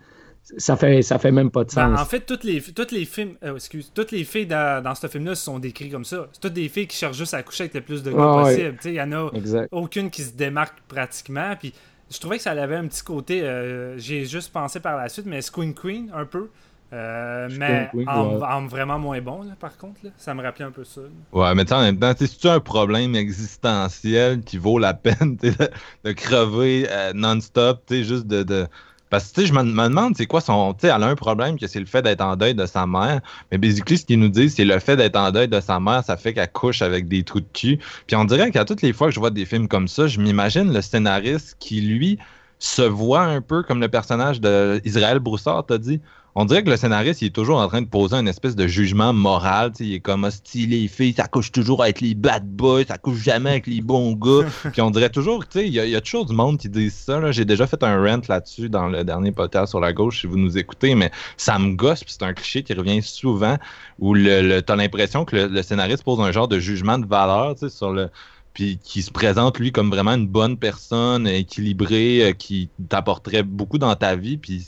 [0.59, 2.01] Ça fait, ça fait même pas de Ben, sens.
[2.01, 5.07] en fait, toutes les, toutes les films, euh, excuse, toutes les filles dans, dans ce
[5.07, 6.27] film-là sont décrites comme ça.
[6.33, 8.43] C'est toutes des filles qui cherchent juste à coucher avec le plus de gars Ah
[8.43, 8.77] possible.
[8.85, 9.69] Il y en a Exact.
[9.71, 11.55] aucune qui se démarque pratiquement.
[11.59, 11.73] Puis
[12.11, 13.41] je trouvais que ça avait un petit côté.
[13.43, 16.49] euh, J'ai juste pensé par la suite, mais Squeen Queen un peu.
[16.93, 18.45] Euh, mais en, ouais.
[18.45, 20.01] en vraiment moins bon, là, par contre.
[20.05, 20.11] Là.
[20.19, 21.01] Ça me rappelait un peu ça.
[21.01, 21.09] là.
[21.33, 25.37] Ouais, mais tu sais, en même temps, c'est-tu un problème existentiel qui vaut la peine
[25.37, 25.53] de,
[26.05, 28.43] de crever euh, non-stop, tu sais, juste de.
[28.43, 28.67] de-
[29.09, 30.75] Parce que tu sais, je me, me demande, c'est quoi son.
[30.75, 32.87] Tu sais, elle a un problème que c'est le fait d'être en deuil de sa
[32.87, 33.21] mère.
[33.51, 36.05] Mais basically, ce qu'ils nous disent, c'est le fait d'être en deuil de sa mère,
[36.05, 37.79] ça fait qu'elle couche avec des trous de cul.
[38.07, 40.21] Puis on dirait qu'à toutes les fois que je vois des films comme ça, je
[40.21, 42.19] m'imagine le scénariste qui, lui,
[42.59, 46.01] se voit un peu comme le personnage d'Israël Broussard, t'as dit.
[46.35, 48.67] On dirait que le scénariste, il est toujours en train de poser une espèce de
[48.67, 49.71] jugement moral.
[49.81, 53.23] Il est comme, hostie, les filles, ça couche toujours avec les bad boys, ça couche
[53.23, 54.47] jamais avec les bons gars.
[54.73, 56.57] Puis on dirait toujours, tu sais, il y, a- il y a toujours du monde
[56.59, 57.31] qui dit ça.
[57.33, 60.39] J'ai déjà fait un rant là-dessus dans le dernier podcast sur la gauche, si vous
[60.39, 63.59] nous écoutez, mais ça me gosse, puis c'est un cliché qui revient souvent,
[63.99, 67.07] où le, le- t'as l'impression que le, le scénariste pose un genre de jugement de
[67.07, 68.09] valeur, tu sais, sur le
[68.55, 73.79] puis qui se présente lui comme vraiment une bonne personne, équilibrée, euh, qui t'apporterait beaucoup
[73.79, 74.37] dans ta vie.
[74.37, 74.67] Puis,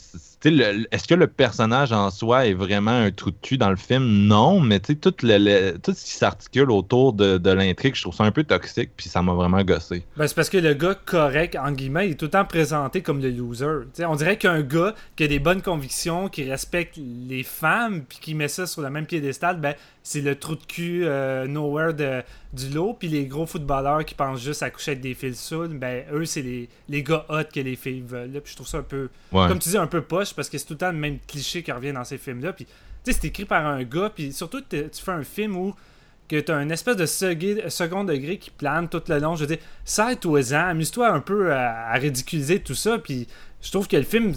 [0.49, 4.03] est-ce que le personnage en soi est vraiment un trou de cul dans le film?
[4.27, 7.95] Non, mais tu sais, tout, le, le- tout ce qui s'articule autour de, de l'intrigue,
[7.95, 10.03] je trouve ça un peu toxique, puis ça m'a vraiment gossé.
[10.17, 13.01] Ben, c'est parce que le gars correct, en guillemets, il est tout le temps présenté
[13.01, 13.65] comme le loser.
[14.07, 18.35] On dirait qu'un gars qui a des bonnes convictions, qui respecte les femmes, puis qui
[18.35, 22.21] met ça sur le même piédestal, ben, c'est le trou de cul euh, nowhere de,
[22.53, 22.95] du lot.
[22.99, 26.25] Puis les gros footballeurs qui pensent juste à coucher avec des fils saouls, ben, eux,
[26.25, 28.29] c'est les, les gars hot que les filles veulent.
[28.43, 29.47] Puis je trouve ça un peu, Ouais.
[29.47, 31.63] comme tu dis, un peu poche, parce que c'est tout le temps le même cliché
[31.63, 32.53] qui revient dans ces films-là.
[32.53, 32.71] Puis, tu
[33.03, 35.75] sais, c'est écrit par un gars, puis surtout, tu fais un film où
[36.27, 39.35] que tu as un espèce de second degré qui plane tout le long.
[39.35, 42.97] Je veux dire, sers-toi-en, amuse-toi un peu à, ridiculiser tout ça.
[42.97, 43.27] Puis
[43.61, 44.33] je trouve que le film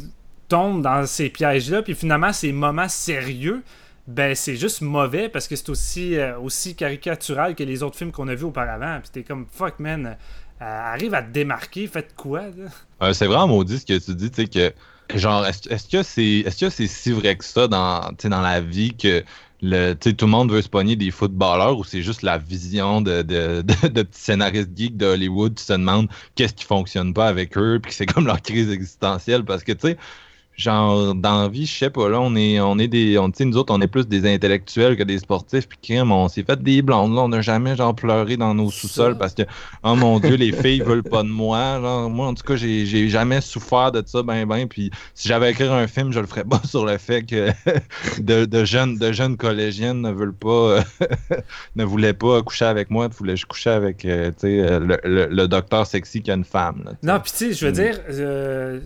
[0.48, 1.82] tombe dans ces pièges-là.
[1.82, 3.62] Puis finalement, ces moments sérieux,
[4.06, 8.12] ben c'est juste mauvais parce que c'est aussi, euh, aussi caricatural que les autres films
[8.12, 9.00] qu'on a vus auparavant.
[9.00, 12.44] Puis t'es comme, fuck man, euh, arrive à te démarquer, faites quoi
[13.12, 14.72] c'est vraiment maudit ce que tu dis, tu sais, que
[15.14, 18.60] genre, est-ce est-ce que c'est est-ce que c'est si vrai que ça dans, dans la
[18.60, 19.24] vie que
[19.60, 23.22] le, tout le monde veut se pogner des footballeurs ou c'est juste la vision de,
[23.22, 27.28] de, de, de petits scénaristes geeks de Hollywood qui se demandent qu'est-ce qui fonctionne pas
[27.28, 29.44] avec eux, puis que c'est comme leur crise existentielle?
[29.44, 29.98] Parce que, tu sais,
[30.58, 33.56] genre, dans la vie, je sais pas, là, on est, on est des, on, nous
[33.56, 36.82] autres, on est plus des intellectuels que des sportifs, puis crème, on s'est fait des
[36.82, 39.42] blondes, là, on n'a jamais, genre, pleuré dans nos sous-sols parce que,
[39.84, 42.84] oh mon Dieu, les filles veulent pas de moi, genre, moi, en tout cas, j'ai,
[42.86, 46.26] j'ai jamais souffert de ça, ben, ben, puis si j'avais écrit un film, je le
[46.26, 47.50] ferais pas sur le fait que
[48.20, 50.80] de, de jeunes, de jeunes collégiennes ne veulent pas, euh,
[51.76, 54.98] ne voulaient pas coucher avec moi, voulaient je couchais avec, euh, tu sais, euh, le,
[55.04, 56.92] le, le docteur sexy qui a une femme, là.
[57.04, 57.74] Non, puis tu sais, je veux Mm.
[57.74, 58.80] dire, euh,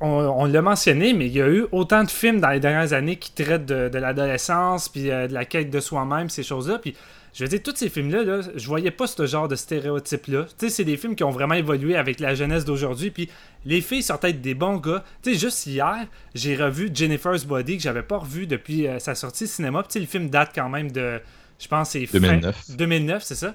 [0.00, 2.92] on, on l'a mentionné, mais il y a eu autant de films dans les dernières
[2.92, 6.78] années qui traitent de, de l'adolescence, puis euh, de la quête de soi-même, ces choses-là.
[6.78, 6.94] Puis
[7.34, 10.44] je veux dire, tous ces films-là, là, je voyais pas ce genre de stéréotype-là.
[10.58, 13.10] Tu sais, c'est des films qui ont vraiment évolué avec la jeunesse d'aujourd'hui.
[13.10, 13.30] Puis
[13.64, 15.02] les filles sortaient être des bons gars.
[15.22, 19.14] Tu sais, juste hier, j'ai revu Jennifer's Body, que j'avais pas revu depuis euh, sa
[19.14, 19.82] sortie cinéma.
[19.82, 21.20] Puis tu sais, le film date quand même de,
[21.58, 22.56] je pense, c'est fin- 2009.
[22.76, 23.54] 2009, c'est ça.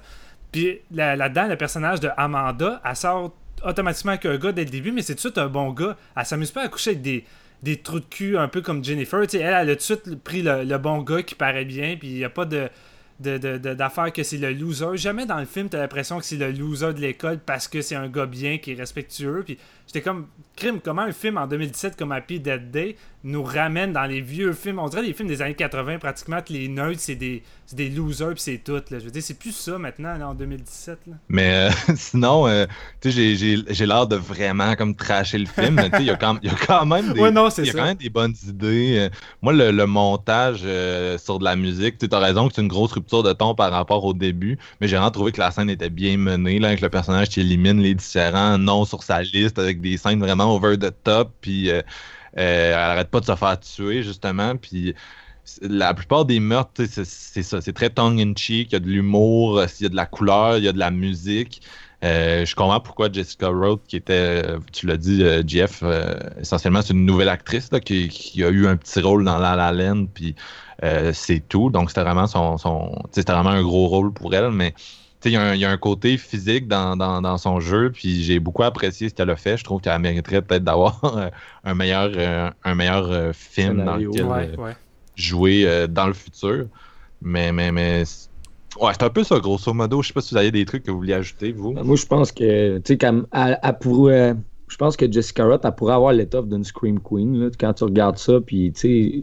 [0.51, 3.31] Puis là- là-dedans, le personnage de Amanda, elle sort
[3.63, 5.95] automatiquement avec un gars dès le début, mais c'est tout de suite un bon gars.
[6.15, 7.25] Elle s'amuse pas à coucher avec des,
[7.63, 9.21] des trous de cul un peu comme Jennifer.
[9.23, 11.95] Tu sais, elle, elle a tout de suite pris le, bon gars qui paraît bien,
[11.97, 12.69] puis il n'y a pas de
[13.19, 14.95] de- de- de- d'affaires que c'est le loser.
[14.95, 17.95] Jamais dans le film, t'as l'impression que c'est le loser de l'école parce que c'est
[17.95, 19.41] un gars bien qui est respectueux.
[19.43, 23.91] Puis j'étais comme, crime, comment un film en 2017 comme Happy Dead Day nous ramène
[23.93, 24.79] dans les vieux films?
[24.79, 27.89] On dirait les films des années 80, pratiquement, que les nerds, c'est des, c'est des
[27.89, 28.73] losers, puis c'est tout.
[28.89, 28.99] Là.
[28.99, 30.99] Je veux dire, c'est plus ça maintenant, là, en 2017.
[31.07, 31.13] Là.
[31.29, 32.65] Mais euh, sinon, euh,
[33.01, 36.11] tu sais, j'ai- l'air de vraiment comme tracher le film, mais tu sais, il y,
[36.11, 38.09] a quand- il y a quand même des, Ouais, non, y a quand même des
[38.09, 38.95] bonnes idées.
[38.97, 39.09] Euh,
[39.41, 42.67] Moi, le, le montage euh, sur de la musique, tu as raison que c'est une
[42.67, 45.69] grosse rupture de ton par rapport au début, mais j'ai vraiment trouvé que la scène
[45.69, 49.59] était bien menée, là, avec le personnage qui élimine les différents noms sur sa liste,
[49.59, 51.81] avec des scènes vraiment over the top, puis euh,
[52.37, 54.93] euh, elle arrête pas de se faire tuer, justement, puis
[55.61, 59.83] la plupart des meurtres, c'est ça, c'est très tongue-in-cheek, il y a de l'humour, il
[59.83, 61.61] y a de la couleur, il y a de la musique.
[62.03, 65.83] Euh, je comprends pourquoi Jessica Roth, qui était, tu l'as dit, Jeff,
[66.37, 69.93] essentiellement c'est une nouvelle actrice là, qui, a eu un petit rôle dans La La
[70.13, 70.35] puis
[71.13, 71.69] c'est tout.
[71.69, 74.73] Donc c'était vraiment son, son c'était vraiment un gros rôle pour elle, mais
[75.25, 78.63] il y, y, a un côté physique dans, dans, dans son jeu, puis j'ai beaucoup
[78.63, 79.57] apprécié ce qu'elle a fait.
[79.57, 81.01] Je trouve qu'elle mériterait peut-être d'avoir
[81.63, 84.73] un meilleur, un meilleur film dans lequel ouais, ouais
[85.17, 86.67] jouer euh, dans le futur.
[87.21, 88.03] Mais, mais, mais
[88.79, 90.01] ouais, c'est un peu ça, grosso modo.
[90.01, 91.73] Je sais pas si vous avez des trucs que vous vouliez ajouter, vous.
[91.73, 92.99] Moi, je pense que, tu sais,
[93.33, 94.35] elle, elle pourrait.
[94.67, 98.17] Je pense que Jessica Roth, pourrait avoir l'étoffe d'une Scream Queen là, quand tu regardes
[98.17, 98.39] ça.
[98.45, 98.73] Puis,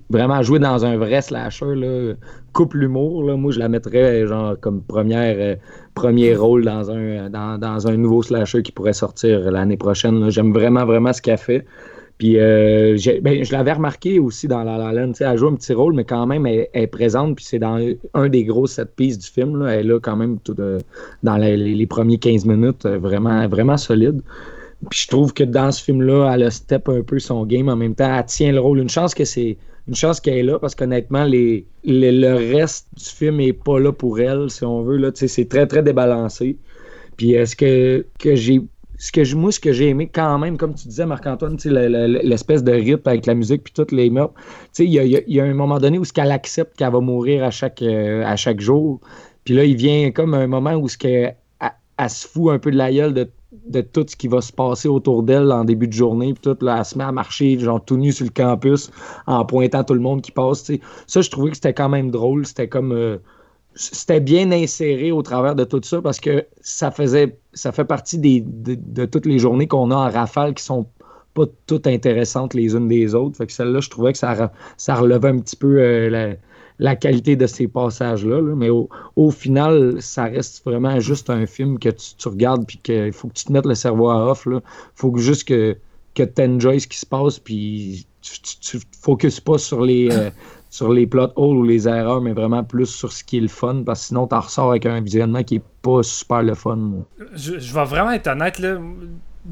[0.09, 2.15] vraiment jouer dans un vrai slasher, là,
[2.53, 3.23] coupe l'humour.
[3.37, 5.57] Moi, je la mettrais genre comme première, euh,
[5.95, 10.31] premier rôle dans un, dans, dans, un nouveau slasher qui pourrait sortir l'année prochaine.
[10.31, 11.67] J'aime vraiment, vraiment ce qu'elle fait.
[12.19, 15.13] Puis euh, ben, je l'avais remarqué aussi dans La La Land.
[15.19, 17.37] Elle joue un petit rôle, mais quand même, elle, est présente.
[17.37, 17.79] Puis c'est dans
[18.15, 19.59] un des gros set pieces du film.
[19.59, 19.75] Là.
[19.75, 24.23] Elle est là quand même tout dans les, premiers 15 minutes, euh, vraiment, vraiment solide.
[24.91, 27.69] Puis je trouve que dans ce film-là, elle a step un peu son game.
[27.69, 28.79] En même temps, elle tient le rôle.
[28.79, 33.05] Une chance que c'est une chance qu'elle est là parce qu'honnêtement, les, le reste du
[33.05, 34.97] film est pas là pour elle, si on veut.
[34.97, 36.57] Là, c'est très, très débalancé.
[37.17, 38.61] Puis est-ce que, que j'ai
[38.97, 42.73] ce que moi, ce que j'ai aimé quand même, comme tu disais, Marc-Antoine, l'espèce de
[42.73, 44.35] rythme avec la musique puis toutes les meurtres,
[44.79, 47.45] il y a, y a, un moment donné où ce qu'elle accepte qu'elle va mourir
[47.45, 49.01] à chaque, euh, à chaque jour.
[49.45, 52.71] Puis là, il vient comme un moment où ce qu'elle elle, se fout un peu
[52.71, 53.29] de la gueule de,
[53.67, 56.35] de, tout ce qui va se passer autour d'elle en début de journée.
[56.35, 58.91] Puis tout, là, elle se à marcher, genre tout nu sur le campus,
[59.27, 60.71] en pointant tout le monde qui passe.
[61.07, 62.47] Ça, je trouvais que c'était quand même drôle.
[62.47, 62.93] C'était comme.
[62.93, 63.19] Euh,
[63.77, 68.19] c'était bien inséré au travers de tout ça parce que ça faisait ça fait partie
[68.19, 70.87] des, de, toutes les journées qu'on a en rafale qui sont
[71.35, 73.37] pas toutes intéressantes les unes des autres.
[73.37, 76.35] Fait que celle-là, je trouvais que ça, ça relevait un petit peu euh, la,
[76.97, 78.43] qualité de ces passages-là.
[78.57, 83.29] Mais au, final, ça reste vraiment juste un film que tu, regardes puis qu'il faut
[83.29, 84.47] que tu te mettes le cerveau à off.
[84.51, 84.61] Il
[84.95, 85.77] faut juste que,
[86.15, 90.31] que tu enjoys ce qui se passe puis tu, ne focuses pas sur les, euh,
[90.71, 93.49] sur les plot holes ou les erreurs, mais vraiment plus sur ce qui est le
[93.49, 97.05] fun, parce que sinon, t'en ressors avec un visionnement qui est pas super le fun.
[97.35, 98.79] Je, vais vraiment être honnête, là.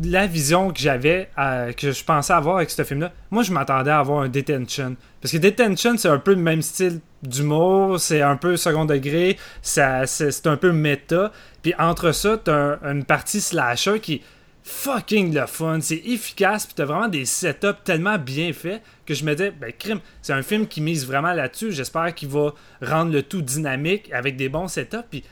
[0.00, 3.90] La vision que j'avais, euh, que je pensais avoir avec ce film-là, moi je m'attendais
[3.90, 4.96] à avoir un Detention.
[5.20, 9.36] Parce que Detention, c'est un peu le même style d'humour, c'est un peu second degré,
[9.60, 11.30] c'est un peu méta.
[11.62, 14.22] Puis entre ça, t'as une partie slasher qui
[14.62, 19.24] fucking le fun, c'est efficace, puis t'as vraiment des setups tellement bien faits que je
[19.24, 23.12] me disais, ben crime, c'est un film qui mise vraiment là-dessus, j'espère qu'il va rendre
[23.12, 25.24] le tout dynamique avec des bons setups, puis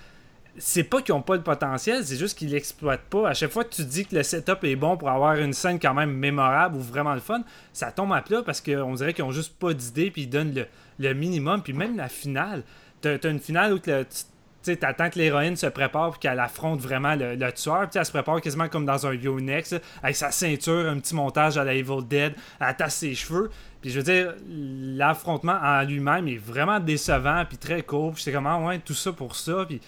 [0.58, 3.28] c'est pas qu'ils ont pas le potentiel, c'est juste qu'ils l'exploitent pas.
[3.28, 5.78] À chaque fois que tu dis que le setup est bon pour avoir une scène
[5.78, 9.24] quand même mémorable ou vraiment le fun, ça tombe à plat parce qu'on dirait qu'ils
[9.24, 10.66] ont juste pas d'idée puis ils donnent
[10.98, 11.62] le, minimum.
[11.62, 12.62] Puis même la finale,
[13.00, 17.14] t'as as une finale où tu t'attends que l'héroïne se prépare et qu'elle affronte vraiment
[17.14, 17.88] le, tueur.
[17.88, 21.58] Puis elle se prépare quasiment comme dans un Yonex, avec sa ceinture, un petit montage
[21.58, 23.50] à la Evil Dead, elle tasse ses cheveux.
[23.80, 28.12] Puis je veux dire, l'affrontement en lui-même est vraiment décevant puis très court.
[28.12, 29.64] Puis j'étais comme, ah ouais, tout ça pour ça.
[29.66, 29.80] Puis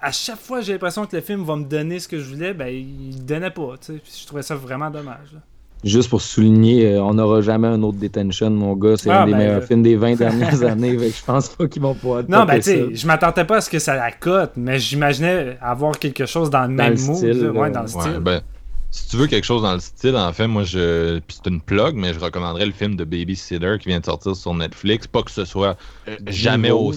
[0.00, 2.54] à chaque fois, j'ai l'impression que le film va me donner ce que je voulais,
[2.54, 3.74] ben il donnait pas.
[3.88, 5.36] Je trouvais ça vraiment dommage.
[5.84, 8.96] Juste pour souligner, euh, on n'aura jamais un autre Detention, mon gars.
[8.96, 10.98] C'est ah, un des ben, meilleurs films des 20 dernières années.
[10.98, 12.24] je pense pas qu'ils vont pouvoir.
[12.28, 15.58] Non, ben tu sais, je m'attendais pas à ce que ça la cote, mais j'imaginais
[15.60, 18.18] avoir quelque chose dans le même style, ouais, dans le style.
[18.20, 18.40] Ben,
[18.90, 21.18] si tu veux quelque chose dans le style, en fait, moi, je.
[21.20, 24.34] Puis c'est une plug, mais je recommanderais le film de Babysitter qui vient de sortir
[24.34, 25.06] sur Netflix.
[25.06, 25.76] Pas que ce soit
[26.08, 26.92] euh, jamais au.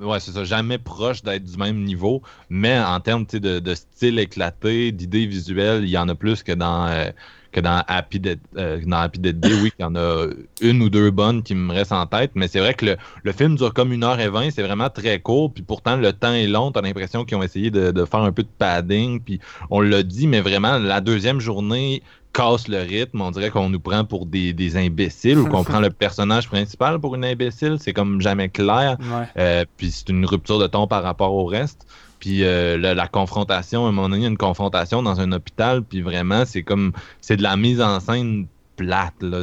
[0.00, 4.18] Ouais, c'est ça, jamais proche d'être du même niveau, mais en termes de, de style
[4.18, 6.86] éclaté, d'idées visuelles, il y en a plus que dans.
[6.86, 7.10] Euh,
[7.54, 10.26] que dans Happy Dead, euh, dans Happy Dead Day, oui, qu'il y en a
[10.60, 13.54] une ou deux bonnes qui me restent en tête, mais c'est vrai que le, film
[13.54, 16.48] dure comme une heure et vingt, c'est vraiment très court, puis pourtant le temps est
[16.48, 19.40] long, t'as l'impression qu'ils ont essayé de, faire un peu de padding, puis
[19.70, 23.78] on l'a dit, mais vraiment, la deuxième journée casse le rythme, on dirait qu'on nous
[23.78, 28.20] prend pour des, imbéciles ou qu'on prend le personnage principal pour une imbécile, c'est comme
[28.20, 28.98] jamais clair,
[29.38, 31.86] euh, puis c'est une rupture de ton par rapport au reste.
[32.20, 35.32] Puis euh, la, confrontation, à un moment donné, il y a une confrontation dans un
[35.32, 38.46] hôpital, puis vraiment, c'est comme, c'est de la mise en scène
[38.76, 39.42] plate, là.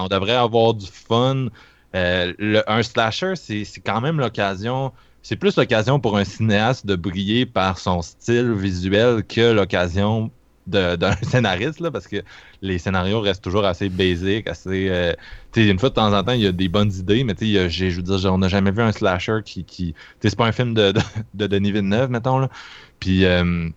[0.00, 1.48] on devrait avoir du fun.
[1.94, 4.92] Euh, un slasher, c'est quand même l'occasion,
[5.22, 10.30] c'est plus l'occasion pour un cinéaste de briller par son style visuel que l'occasion
[10.66, 12.22] d'un scénariste, là, parce que
[12.60, 14.88] les scénarios restent toujours assez basiques, assez.
[14.88, 15.12] Euh,
[15.56, 18.02] une fois de temps en temps, il y a des bonnes idées, mais je veux
[18.02, 19.64] dire, on n'a jamais vu un slasher qui.
[19.64, 20.92] qui c'est pas un film de,
[21.34, 22.38] de, Denis Villeneuve, mettons.
[22.38, 22.48] Là.
[23.00, 23.24] Puis.
[23.24, 23.68] Euh,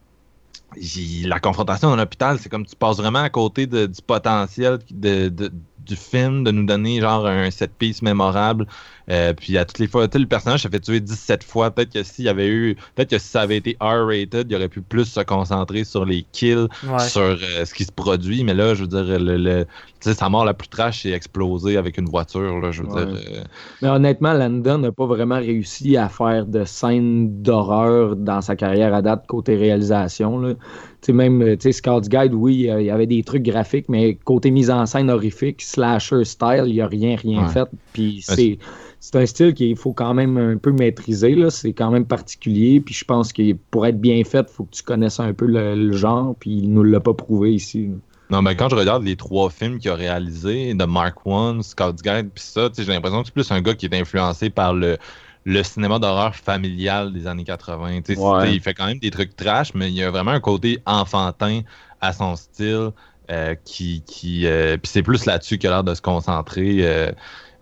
[1.23, 5.95] la confrontation dans l'hôpital, c'est comme tu passes vraiment à côté du potentiel de, du
[5.95, 8.67] film, de nous donner genre un set piece mémorable.
[9.11, 11.69] Euh, puis à toutes les fois, tu sais, le personnage s'est fait tuer 17 fois.
[11.71, 14.69] Peut-être que s'il y avait eu, peut-être que si ça avait été R-rated, il aurait
[14.69, 16.99] pu plus se concentrer sur les kills, Ouais.
[17.07, 18.43] sur euh, ce qui se produit.
[18.43, 19.65] Mais là, je veux dire, le, le-
[20.01, 22.59] tu sais, sa mort la plus trash, c'est explosé avec une voiture.
[22.59, 23.05] Là, je veux Ouais.
[23.05, 23.15] dire.
[23.35, 23.43] euh,
[23.81, 28.93] Mais honnêtement, Landon n'a pas vraiment réussi à faire de scènes d'horreur dans sa carrière
[28.93, 30.39] à date côté réalisation.
[30.39, 30.53] Là.
[30.55, 30.59] Tu
[31.01, 33.87] sais, même euh, tu sais, Scout's Guide, oui, euh, il y avait des trucs graphiques,
[33.89, 37.49] mais côté mise en scène horrifique, slasher style, il n'y a rien, rien Ouais.
[37.53, 37.67] fait.
[37.93, 38.57] Puis c'est.
[39.11, 41.35] C'est un style qu'il faut quand même un peu maîtriser.
[41.35, 41.51] là.
[41.51, 42.79] C'est quand même particulier.
[42.81, 45.45] Puis je pense que pour être bien fait, il faut que tu connaisses un peu
[45.45, 46.35] le, le genre.
[46.39, 47.87] Puis il nous l'a pas prouvé ici.
[47.87, 47.93] là.
[48.31, 52.01] Non, mais quand je regarde les trois films qu'il a réalisés, de Mark One, Scout's
[52.01, 54.97] Guide, puis ça, j'ai l'impression que c'est plus un gars qui est influencé par le,
[55.43, 58.01] le cinéma d'horreur familial des années 80.
[58.01, 58.47] Tu sais, Ouais.
[58.47, 60.79] c'est- Il fait quand même des trucs trash, mais il y a vraiment un côté
[60.87, 61.61] enfantin
[62.01, 62.89] à son style
[63.29, 64.01] euh, qui.
[64.07, 66.77] qui euh, puis c'est plus là-dessus qu'il a l'air de se concentrer.
[66.81, 67.11] euh,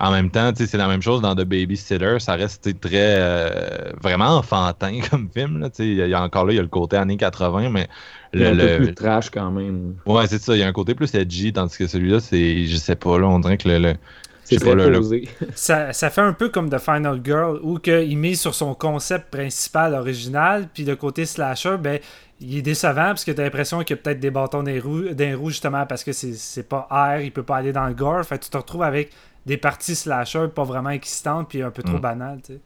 [0.07, 2.17] en même temps, c'est la même chose dans The Babysitter.
[2.19, 5.59] Ça reste très euh, vraiment enfantin comme film.
[5.59, 7.87] Là, il y a encore là, il y a le côté années 80, mais
[8.33, 9.95] le, un peu le- plus trash quand même.
[10.05, 10.55] Ouais, c'est ça.
[10.55, 12.65] Il y a un côté plus edgy, tandis que celui-là, c'est.
[12.65, 13.79] Je sais pas, là, on dirait que le.
[13.79, 13.95] le-
[14.43, 14.99] C'est pas, très le-.
[15.55, 18.75] Ça, ça fait un peu comme The Final Girl, où que il mise sur son
[18.75, 21.99] concept principal original, puis le côté slasher, ben,
[22.41, 25.13] il est décevant parce que t'as l'impression qu'il y a peut-être des bâtons des roues,
[25.13, 27.93] des roues justement parce que c'est c'est pas air, il peut pas aller dans le
[27.93, 28.23] gore.
[28.25, 29.11] Fait tu te retrouves avec
[29.45, 32.01] des parties slasher pas vraiment excitantes, puis un peu trop Mm.
[32.01, 32.59] banales, tu sais.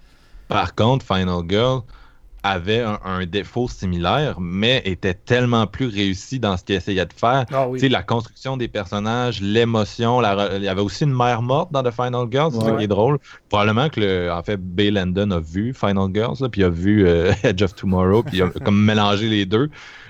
[0.48, 1.82] Par contre, Final Girl
[2.44, 7.12] avait un, un défaut similaire, mais était tellement plus réussi dans ce qu'il essayait de
[7.12, 7.46] faire.
[7.52, 7.80] Ah oui.
[7.80, 11.42] Tu sais, la construction des personnages, l'émotion, la re- il y avait aussi une mère
[11.42, 13.18] morte dans The Final Girls, c'est ça qui est drôle.
[13.50, 17.06] Probablement que, le, en fait, Bay Landon a vu Final Girls, puis il a vu
[17.06, 19.70] euh, Edge of Tomorrow, puis il a comme mélangé les deux.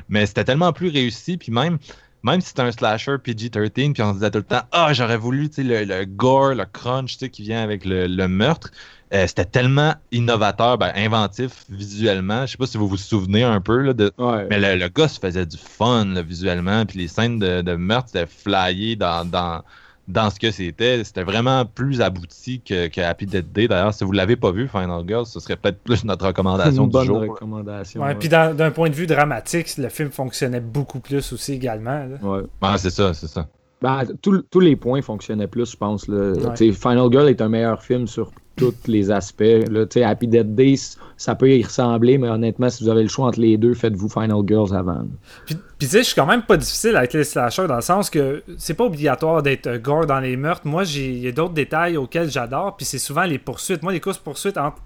[0.09, 1.79] Mais c'était tellement plus réussi, puis même,
[2.23, 5.17] même si c'était un slasher PG-13, puis on se disait tout le temps, ah, j'aurais
[5.17, 8.71] voulu, le, le gore, le crunch, qui vient avec le, le meurtre.
[9.13, 12.45] Euh, c'était tellement innovateur, ben, inventif visuellement.
[12.45, 14.47] Je sais pas si vous vous souvenez un peu là, de, Ouais.
[14.49, 17.75] mais le, le gars se faisait du fun là, visuellement, puis les scènes de, de
[17.75, 19.63] meurtre étaient flyées dans, dans,
[20.07, 21.03] dans ce que c'était.
[21.03, 23.67] C'était vraiment plus abouti que, que Happy Death Day.
[23.67, 26.89] D'ailleurs, si vous l'avez pas vu, Final Girl, ce serait peut-être plus notre recommandation une
[26.89, 27.19] du bonne jour.
[27.21, 28.01] recommandation.
[28.01, 28.15] Ouais, ouais.
[28.15, 32.05] Puis dans- d'un point de vue dramatique, le film fonctionnait beaucoup plus aussi également.
[32.05, 32.17] là.
[32.21, 32.41] Ouais.
[32.61, 33.47] Ouais, c'est ça, c'est ça.
[33.81, 36.07] Ben, tout- tous les points fonctionnaient plus, je pense.
[36.07, 36.33] Là.
[36.55, 39.43] Final Girl est un meilleur film sur tous les aspects.
[39.69, 39.85] Là.
[40.05, 43.27] Happy Death Day, c- ça peut y ressembler, mais honnêtement, si vous avez le choix
[43.27, 45.05] entre les deux, faites-vous Final Girls avant.
[45.45, 48.09] Puis, tu sais, je suis quand même pas difficile avec les slashers dans le sens
[48.09, 50.65] que c'est pas obligatoire d'être gore dans les meurtres.
[50.67, 53.81] Moi, il y a d'autres détails auxquels j'adore, puis c'est souvent les poursuites.
[53.83, 54.77] Moi, les courses poursuites entre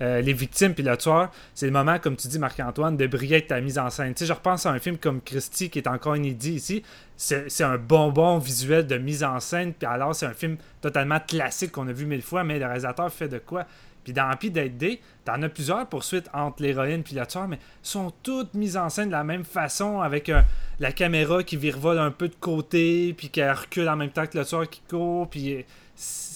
[0.00, 3.36] euh, les victimes puis le tueur, c'est le moment, comme tu dis, Marc-Antoine, de briller
[3.36, 4.14] avec ta mise en scène.
[4.14, 6.82] Tu sais, je repense à un film comme Christie qui est encore inédit ici.
[7.16, 11.72] C'est un bonbon visuel de mise en scène, puis alors c'est un film totalement classique
[11.72, 13.66] qu'on a vu mille fois, mais le réalisateur fait de quoi?
[14.04, 17.58] Puis dans Happy Death Day, t'en as plusieurs poursuites entre l'héroïne puis le tueur, mais
[17.82, 20.40] sont toutes mises en scène de la même façon, avec euh,
[20.80, 24.38] la caméra qui virevole un peu de côté, puis qu'elle recule en même temps que
[24.38, 25.62] le tueur qui court, puis euh,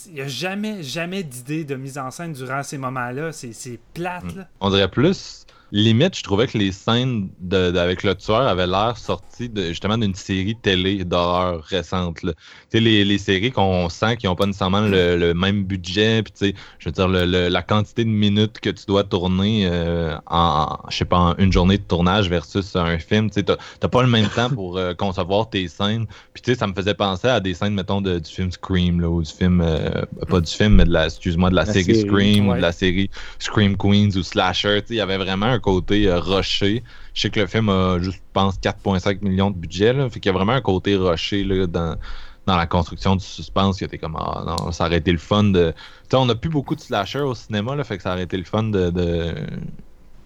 [0.06, 3.32] il n'y a jamais, jamais d'idée de mise en scène durant ces moments-là.
[3.32, 4.48] C'est c'est plate, là.
[4.60, 5.46] On dirait plus.
[5.74, 9.68] Limite, je trouvais que les scènes de, de- avec le tueur avaient l'air sorties de,
[9.68, 12.18] justement d'une série télé d'horreur récente.
[12.20, 12.28] Tu
[12.68, 16.32] sais, les, les séries qu'on sent qui n'ont pas nécessairement le, le même budget, puis
[16.34, 19.66] tu sais, je veux dire, le- le- la quantité de minutes que tu dois tourner
[19.66, 23.40] euh, en, en, je sais pas, en une journée de tournage versus un film, tu
[23.40, 26.04] sais, t'as pas le même temps pour euh, concevoir tes scènes.
[26.34, 29.00] Puis tu sais, ça me faisait penser à des scènes, mettons, de- du film Scream,
[29.00, 31.72] là, ou du film, euh, pas du film, mais de la, excuse-moi, de la, La
[31.72, 33.08] série, série, Scream, ou de la série
[33.38, 36.82] Scream Queens ou Slasher, tu sais, il y avait vraiment un côté euh, rushé.
[37.14, 40.20] Je sais que le film a juste, je pense, 4,5 millions de budget, là, fait
[40.20, 41.96] qu'il y a vraiment un côté rushé là, dans,
[42.46, 45.44] dans la construction du suspense qui était comme, ah non, ça aurait été le fun
[45.44, 45.72] de...
[45.72, 48.24] Tu sais, on n'a plus beaucoup de slasher au cinéma, là, fait que ça aurait
[48.24, 48.90] été le fun de...
[48.90, 49.34] de...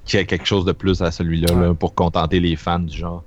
[0.04, 2.96] qu'il y ait quelque chose de plus à celui-là là, pour contenter les fans du
[2.96, 3.22] genre.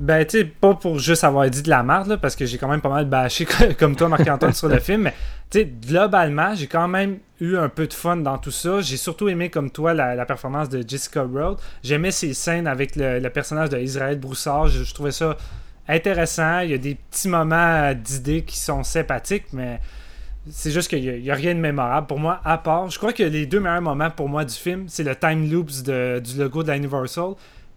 [0.00, 2.58] Ben, tu sais, pas pour juste avoir dit de la merde, là, parce que j'ai
[2.58, 3.46] quand même pas mal bâché
[3.78, 5.14] comme toi, Marc-Antoine, sur le film, mais
[5.50, 8.80] tu sais, globalement, j'ai quand même eu un peu de fun dans tout ça.
[8.80, 11.58] J'ai surtout aimé, comme toi, la, la performance de Jessica Road.
[11.82, 14.68] J'aimais ses scènes avec le, le personnage de Israël Broussard.
[14.68, 15.36] Je, je trouvais ça
[15.88, 16.60] intéressant.
[16.60, 19.80] Il y a des petits moments d'idées qui sont sympathiques, mais
[20.50, 22.90] c'est juste qu'il n'y a, rien de mémorable pour moi, à part.
[22.90, 25.82] Je crois que les deux meilleurs moments pour moi du film, c'est le time loops
[25.82, 27.34] de- du logo de la Universal,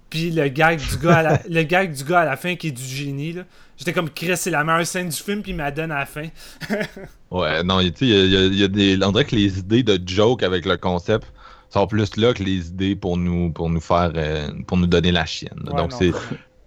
[0.10, 2.68] puis le gag du gars à la, le gag du gars à la fin qui
[2.70, 3.36] est du génie.
[3.78, 6.06] J'étais comme Chris, c'est la meilleure scène du film, puis il m'a donné à la
[6.06, 6.28] fin.
[7.40, 9.00] Ouais, non, tu sais, il y a, y des...
[9.06, 11.32] On dirait que les idées de joke avec le concept
[11.70, 14.12] sont plus là que les idées pour nous, pour nous faire...
[14.16, 15.64] euh, pour nous donner la chienne.
[15.68, 16.12] Ouais, Donc c'est...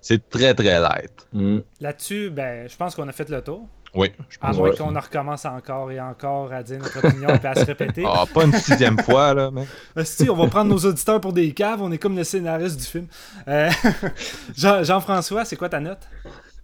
[0.01, 1.11] C'est très très light.
[1.33, 1.59] Mm.
[1.81, 3.67] Là-dessus, ben, je pense qu'on a fait le tour.
[3.95, 6.99] Oui, je À pense moins que qu'on en recommence encore et encore à dire notre
[7.05, 8.05] opinion et à se répéter.
[8.07, 10.05] Ah, pas une sixième fois, là, mais.
[10.05, 12.85] Si, on va prendre nos auditeurs pour des caves, on est comme le scénariste du
[12.87, 13.07] film.
[13.49, 13.71] Euh,
[14.57, 15.99] Jean- Jean-François, c'est quoi ta note?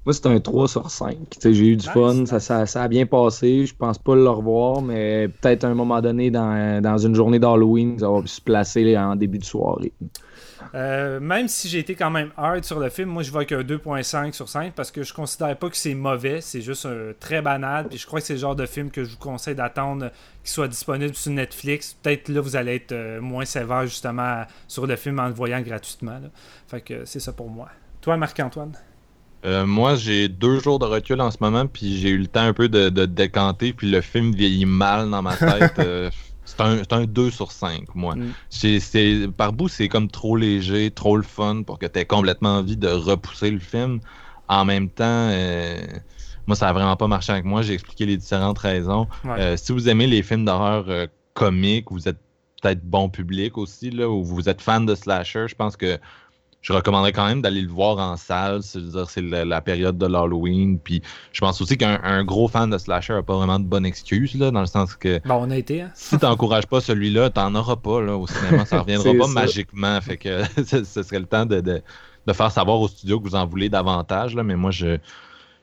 [0.07, 1.17] Moi, c'est un 3 sur 5.
[1.31, 1.93] Tu sais, J'ai eu du Nice.
[1.95, 3.65] fun, ça, ça, ça a bien passé.
[3.67, 7.39] Je pense pas le revoir, mais peut-être à un moment donné, dans, dans une journée
[7.39, 9.93] d'Halloween, ça va se placer en début de soirée.
[10.75, 13.61] Euh, même si j'ai été quand même hard sur le film, moi je vois qu'un
[13.61, 17.43] 2.5 sur 5 parce que je considère pas que c'est mauvais, c'est juste un très
[17.43, 17.89] banal.
[17.89, 20.11] Puis je crois que c'est le genre de film que je vous conseille d'attendre
[20.43, 21.97] qu'il soit disponible sur Netflix.
[22.03, 25.61] Peut-être là vous allez être euh, moins sévère justement sur le film en le voyant
[25.61, 26.13] gratuitement.
[26.19, 26.29] là.
[26.67, 27.69] Fait que c'est ça pour moi.
[28.01, 28.73] Toi, Marc-Antoine?
[29.45, 32.43] Euh, moi, j'ai deux jours de recul en ce moment, puis j'ai eu le temps
[32.43, 35.75] un peu de, de décanter, puis le film vieillit mal dans ma tête.
[35.85, 36.11] Euh,
[36.47, 38.15] c'est un, c'est un 2 sur 5, moi.
[38.17, 39.33] Mm.
[39.33, 42.77] Par bout, c'est comme trop léger, trop le fun pour que tu aies complètement envie
[42.77, 44.01] de repousser le film.
[44.49, 45.79] En même temps, euh,
[46.47, 47.63] moi, ça a vraiment pas marché avec moi.
[47.63, 49.09] J'ai expliqué les différentes raisons.
[49.25, 49.57] Ouais.
[49.57, 50.87] Si vous aimez les films d'horreur
[51.33, 52.19] comiques, vous êtes
[52.65, 55.99] peut-être bon public aussi, là, ou vous êtes fan de slasher, je pense que
[56.65, 58.63] je recommanderais quand même d'aller le voir en salle.
[58.63, 60.79] C'est-à-dire, c'est la, la période de l'Halloween.
[60.79, 63.85] Puis je pense aussi qu'un un gros fan de slasher n'a pas vraiment de bonne
[63.85, 65.83] excuse, là, dans le sens que Bon, on a été.
[65.83, 65.91] Hein?
[65.95, 68.65] si t'encourages pas celui-là, t'en auras pas là, au cinéma.
[68.65, 69.33] Ça reviendra C'est pas ça.
[69.33, 70.01] magiquement.
[70.01, 71.83] Fait que ce, ce serait le temps de, de,
[72.27, 74.35] de faire savoir au studio que vous en voulez davantage.
[74.35, 74.97] Là, mais moi, je,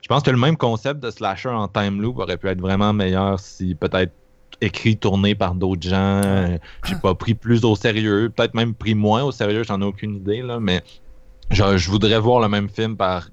[0.02, 2.94] je pense que le même concept de slasher en time loop aurait pu être vraiment
[2.94, 4.14] meilleur si peut-être
[4.62, 6.22] écrit, tourné par d'autres gens.
[6.24, 8.32] euh, J'ai pas pris plus au sérieux.
[8.36, 10.42] Peut-être même pris moins au sérieux, j'en ai aucune idée.
[10.42, 10.82] Là, mais
[11.50, 13.30] je, je voudrais voir le même film par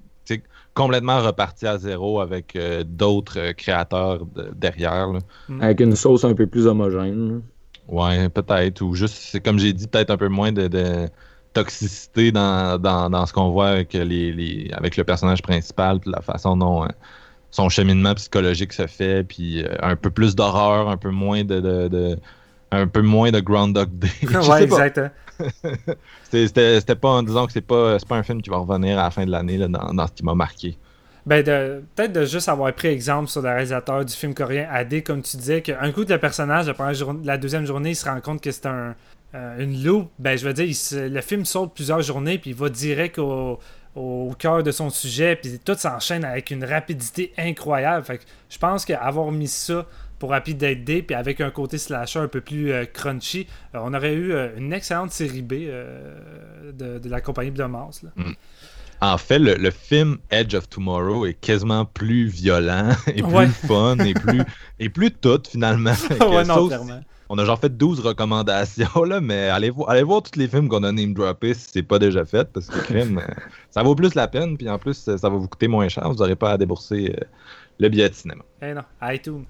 [0.75, 5.07] complètement reparti à zéro avec euh, d'autres euh, créateurs de- derrière.
[5.11, 5.19] là.
[5.59, 7.41] Avec une sauce un peu plus homogène.
[7.87, 8.81] Ouais, peut-être.
[8.81, 11.09] Ou juste, c'est comme j'ai dit, peut-être un peu moins de, de
[11.53, 16.11] toxicité dans, dans, dans ce qu'on voit avec, les, les- avec le personnage principal, puis
[16.11, 16.87] la façon dont euh,
[17.51, 21.59] son cheminement psychologique se fait, puis euh, un peu plus d'horreur, un peu moins de,
[21.59, 22.19] de, de-
[22.71, 24.09] un peu moins de Groundhog Day.
[24.49, 24.97] Ouais, exact.
[24.99, 25.11] hein.
[26.31, 29.25] C'était- pas, disons que c'est pas, pas un film qui va revenir à la fin
[29.25, 30.77] de l'année là, dans, dans ce qui m'a marqué.
[31.25, 35.21] Ben, peut-être de juste avoir pris exemple sur le réalisateur du film coréen AD, comme
[35.21, 36.93] tu disais, qu'un coup de le personnage, la, première
[37.23, 38.95] la deuxième journée, il se rend compte que c'est un,
[39.35, 40.09] euh, une loupe.
[40.17, 43.19] Ben, je veux dire, il se- le film saute plusieurs journées, puis il va direct
[43.19, 43.59] au,
[43.95, 48.05] au cœur de son sujet, puis tout s'enchaîne avec une rapidité incroyable.
[48.05, 49.85] Fait que je pense qu'avoir mis ça
[50.19, 53.79] pour Happy Dead Day, puis avec un côté slasher un peu plus euh, crunchy, euh,
[53.81, 55.53] on aurait eu euh, une excellente série B
[56.73, 58.03] de, de la compagnie Blumhouse.
[58.03, 58.09] là.
[59.01, 63.47] En fait, le, le film Edge of Tomorrow est quasiment plus violent et plus Ouais.
[63.47, 64.41] fun et plus,
[64.79, 65.93] et plus tout finalement.
[66.19, 67.01] Ouais, non, clairement.
[67.29, 70.67] On a genre fait 12 recommandations, là, mais allez, vo- allez voir tous les films
[70.67, 73.21] qu'on a name droppés si c'est pas déjà fait, parce que crime,
[73.69, 76.15] ça vaut plus la peine, puis en plus, ça va vous coûter moins cher, vous
[76.17, 77.25] n'aurez pas à débourser euh,
[77.79, 78.43] le billet de cinéma.
[78.61, 79.45] Eh non, iTunes.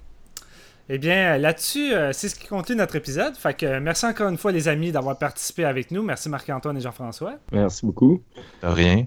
[0.92, 3.36] Eh bien, euh, là-dessus, euh, c'est ce qui conclut notre épisode.
[3.36, 6.02] Fait que euh, merci encore une fois, les amis, d'avoir participé avec nous.
[6.02, 7.34] Merci Marc-Antoine et Jean-François.
[7.52, 8.22] Merci beaucoup.
[8.62, 9.06] De rien.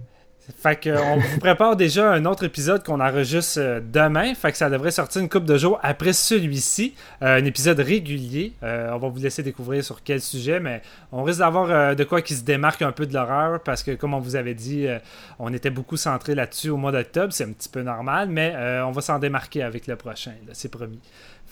[0.57, 4.33] Fait que, euh, on vous prépare déjà un autre épisode qu'on enregistre euh, demain.
[4.33, 6.95] Fait que ça devrait sortir une couple de jours après celui-ci.
[7.21, 8.53] Euh, un épisode régulier.
[8.61, 10.81] Euh, on va vous laisser découvrir sur quel sujet, mais
[11.13, 14.13] on risque d'avoir de quoi qui se démarque un peu de l'horreur parce que, comme
[14.13, 14.87] on vous avait dit,
[15.39, 17.31] on était beaucoup centré là-dessus au mois d'octobre.
[17.31, 18.53] C'est un petit peu normal, mais
[18.85, 20.33] on va s'en démarquer avec le prochain.
[20.51, 20.99] C'est promis.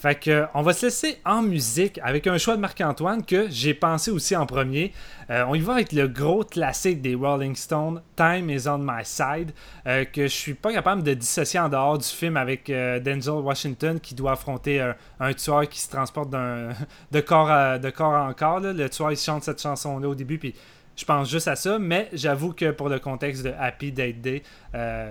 [0.02, 3.48] Fait que, euh, on va se laisser en musique avec un choix de Marc-Antoine que
[3.52, 4.94] j'ai pensé aussi en premier.
[5.30, 9.04] Euh, on y va avec le gros classique des Rolling Stones, Time is on my
[9.06, 9.52] side,
[9.86, 14.00] euh, que je suis pas capable de dissocier en dehors du film avec Denzel Washington
[14.00, 14.82] qui doit affronter
[15.20, 16.32] un tueur qui se transporte
[17.12, 18.60] de, corps à- corps en corps.
[18.60, 20.56] Le tueur il chante cette chanson-là au début, puis
[20.96, 24.42] je pense juste à ça, mais j'avoue que pour le contexte de Happy Date Day,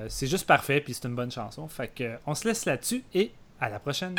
[0.08, 1.68] c'est juste parfait, puis c'est une bonne chanson.
[1.68, 3.30] Fait que, on se laisse là-dessus et
[3.60, 4.16] à la prochaine.